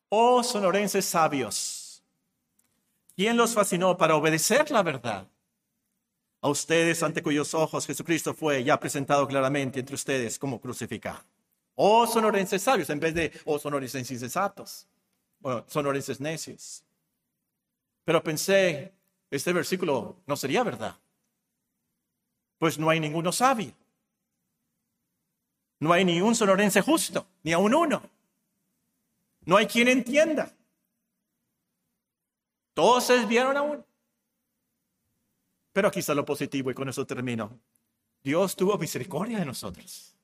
Oh 0.07 0.43
sonorenses 0.43 1.03
sabios, 1.03 2.01
¿quién 3.17 3.35
los 3.35 3.53
fascinó 3.53 3.97
para 3.97 4.15
obedecer 4.15 4.71
la 4.71 4.81
verdad? 4.81 5.27
A 6.39 6.47
ustedes 6.47 7.03
ante 7.03 7.21
cuyos 7.21 7.53
ojos 7.53 7.85
Jesucristo 7.85 8.33
fue 8.33 8.63
ya 8.63 8.79
presentado 8.79 9.27
claramente 9.27 9.81
entre 9.81 9.95
ustedes 9.95 10.39
como 10.39 10.61
crucificado. 10.61 11.19
Oh 11.75 12.07
sonorenses 12.07 12.61
sabios, 12.61 12.89
en 12.89 12.99
vez 13.01 13.13
de 13.13 13.33
oh 13.43 13.59
sonorenses 13.59 14.09
insensatos, 14.09 14.87
o 15.41 15.65
sonorenses 15.67 16.21
necios. 16.21 16.81
Pero 18.05 18.23
pensé, 18.23 18.93
este 19.31 19.53
versículo 19.53 20.17
no 20.27 20.35
sería 20.35 20.63
verdad. 20.63 20.95
Pues 22.59 22.77
no 22.77 22.89
hay 22.89 22.99
ninguno 22.99 23.31
sabio. 23.31 23.73
No 25.79 25.93
hay 25.93 26.05
ni 26.05 26.21
un 26.21 26.35
sonorense 26.35 26.81
justo, 26.81 27.25
ni 27.41 27.53
aun 27.53 27.73
uno. 27.73 28.03
No 29.45 29.57
hay 29.57 29.65
quien 29.65 29.87
entienda. 29.87 30.53
Todos 32.75 33.05
se 33.05 33.13
desviaron 33.13 33.57
aún. 33.57 33.85
Pero 35.73 35.87
aquí 35.87 35.99
está 35.99 36.13
lo 36.13 36.25
positivo 36.25 36.69
y 36.69 36.73
con 36.73 36.89
eso 36.89 37.07
termino. 37.07 37.59
Dios 38.23 38.55
tuvo 38.55 38.77
misericordia 38.77 39.39
de 39.39 39.45
nosotros. 39.45 40.15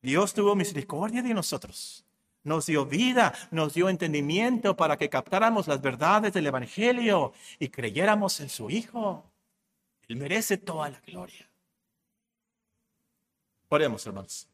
Dios 0.00 0.32
tuvo 0.32 0.54
misericordia 0.54 1.22
de 1.22 1.34
nosotros. 1.34 2.04
Nos 2.48 2.64
dio 2.64 2.86
vida, 2.86 3.34
nos 3.50 3.74
dio 3.74 3.90
entendimiento 3.90 4.74
para 4.74 4.96
que 4.96 5.10
captáramos 5.10 5.68
las 5.68 5.82
verdades 5.82 6.32
del 6.32 6.46
Evangelio 6.46 7.34
y 7.58 7.68
creyéramos 7.68 8.40
en 8.40 8.48
su 8.48 8.70
Hijo. 8.70 9.30
Él 10.08 10.16
merece 10.16 10.56
toda 10.56 10.88
la 10.88 11.00
gloria. 11.00 11.46
Oremos, 13.68 14.06
hermanos. 14.06 14.48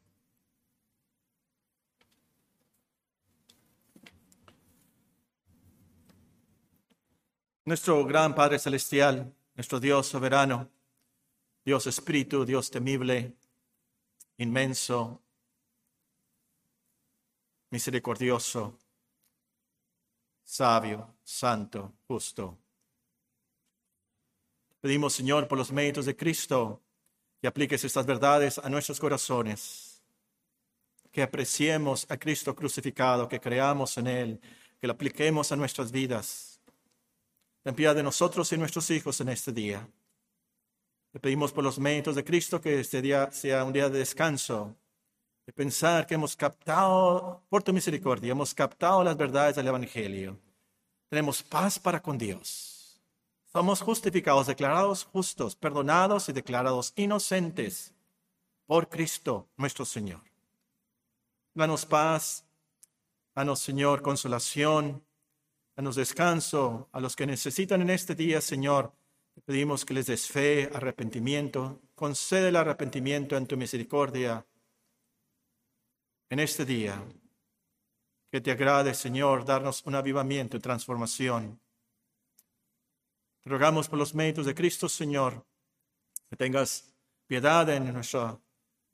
Nuestro 7.63 8.05
gran 8.05 8.35
Padre 8.35 8.59
Celestial, 8.59 9.33
nuestro 9.55 9.79
Dios 9.79 10.05
soberano, 10.05 10.69
Dios 11.63 11.87
Espíritu, 11.87 12.45
Dios 12.45 12.69
temible, 12.69 13.33
inmenso, 14.37 15.21
misericordioso, 17.75 18.79
sabio, 20.43 21.15
santo, 21.23 21.93
justo. 22.07 22.57
Pedimos, 24.79 25.13
Señor, 25.13 25.47
por 25.47 25.57
los 25.57 25.71
méritos 25.71 26.05
de 26.05 26.15
Cristo, 26.15 26.81
que 27.41 27.47
apliques 27.47 27.83
estas 27.83 28.05
verdades 28.05 28.57
a 28.57 28.69
nuestros 28.69 28.99
corazones, 28.99 30.01
que 31.11 31.21
apreciemos 31.21 32.05
a 32.09 32.17
Cristo 32.17 32.55
crucificado, 32.55 33.27
que 33.27 33.39
creamos 33.39 33.97
en 33.97 34.07
Él, 34.07 34.41
que 34.79 34.87
lo 34.87 34.93
apliquemos 34.93 35.51
a 35.51 35.55
nuestras 35.55 35.91
vidas 35.91 36.55
Ten 37.65 37.73
piedad 37.73 37.95
de 37.95 38.03
nosotros 38.03 38.51
y 38.53 38.57
nuestros 38.57 38.91
hijos 38.91 39.19
en 39.21 39.29
este 39.29 39.51
día. 39.51 39.89
Le 41.13 41.19
pedimos 41.19 41.51
por 41.51 41.63
los 41.63 41.79
méritos 41.79 42.15
de 42.15 42.23
Cristo 42.23 42.61
que 42.61 42.79
este 42.79 43.01
día 43.01 43.31
sea 43.31 43.63
un 43.63 43.73
día 43.73 43.89
de 43.89 43.97
descanso, 43.97 44.75
de 45.45 45.53
pensar 45.53 46.05
que 46.07 46.15
hemos 46.15 46.35
captado, 46.35 47.43
por 47.49 47.63
tu 47.63 47.71
misericordia, 47.71 48.31
hemos 48.31 48.53
captado 48.53 49.03
las 49.03 49.15
verdades 49.15 49.55
del 49.55 49.67
Evangelio. 49.67 50.39
Tenemos 51.09 51.43
paz 51.43 51.77
para 51.77 52.01
con 52.01 52.17
Dios. 52.17 53.01
Somos 53.51 53.81
justificados, 53.81 54.47
declarados 54.47 55.03
justos, 55.05 55.55
perdonados 55.55 56.27
y 56.29 56.33
declarados 56.33 56.93
inocentes 56.95 57.93
por 58.65 58.89
Cristo 58.89 59.47
nuestro 59.55 59.85
Señor. 59.85 60.21
Danos 61.53 61.85
paz, 61.85 62.43
danos 63.33 63.59
Señor 63.59 64.01
consolación, 64.01 65.05
Danos 65.75 65.97
descanso 65.97 66.87
a 66.93 67.01
los 67.01 67.17
que 67.17 67.25
necesitan 67.25 67.81
en 67.81 67.89
este 67.89 68.15
día, 68.15 68.39
Señor. 68.39 68.93
Te 69.33 69.41
pedimos 69.41 69.83
que 69.83 69.93
les 69.93 70.05
des 70.05 70.25
fe, 70.25 70.69
arrepentimiento. 70.73 71.81
Concede 71.95 72.47
el 72.47 72.55
arrepentimiento 72.55 73.35
en 73.35 73.45
tu 73.45 73.57
misericordia 73.57 74.45
en 76.29 76.39
este 76.39 76.65
día. 76.65 77.03
Que 78.31 78.41
te 78.41 78.51
agrade, 78.51 78.93
Señor, 78.93 79.45
darnos 79.45 79.83
un 79.85 79.95
avivamiento 79.95 80.57
y 80.57 80.59
transformación. 80.59 81.59
Te 83.41 83.49
rogamos 83.49 83.87
por 83.87 83.99
los 83.99 84.13
méritos 84.13 84.45
de 84.45 84.55
Cristo, 84.55 84.89
Señor, 84.89 85.45
que 86.29 86.35
tengas 86.35 86.93
piedad 87.27 87.69
en 87.69 87.93
nuestra, 87.93 88.39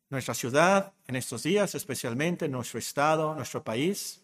nuestra 0.09 0.33
ciudad, 0.33 0.93
en 1.07 1.15
estos 1.15 1.43
días, 1.43 1.73
especialmente 1.73 2.45
en 2.45 2.51
nuestro 2.51 2.79
estado, 2.79 3.33
nuestro 3.33 3.63
país 3.63 4.21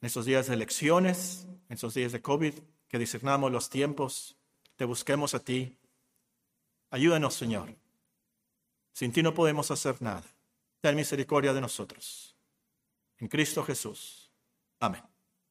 en 0.00 0.06
estos 0.06 0.24
días 0.24 0.46
de 0.46 0.54
elecciones, 0.54 1.46
en 1.68 1.74
estos 1.74 1.94
días 1.94 2.12
de 2.12 2.22
COVID, 2.22 2.54
que 2.88 2.98
discernamos 2.98 3.52
los 3.52 3.68
tiempos, 3.68 4.36
te 4.76 4.86
busquemos 4.86 5.34
a 5.34 5.40
ti. 5.40 5.76
Ayúdanos, 6.90 7.34
Señor. 7.34 7.76
Sin 8.92 9.12
ti 9.12 9.22
no 9.22 9.34
podemos 9.34 9.70
hacer 9.70 10.00
nada. 10.00 10.24
Ten 10.80 10.96
misericordia 10.96 11.52
de 11.52 11.60
nosotros. 11.60 12.36
En 13.18 13.28
Cristo 13.28 13.62
Jesús. 13.62 14.32
Amén. 14.80 15.09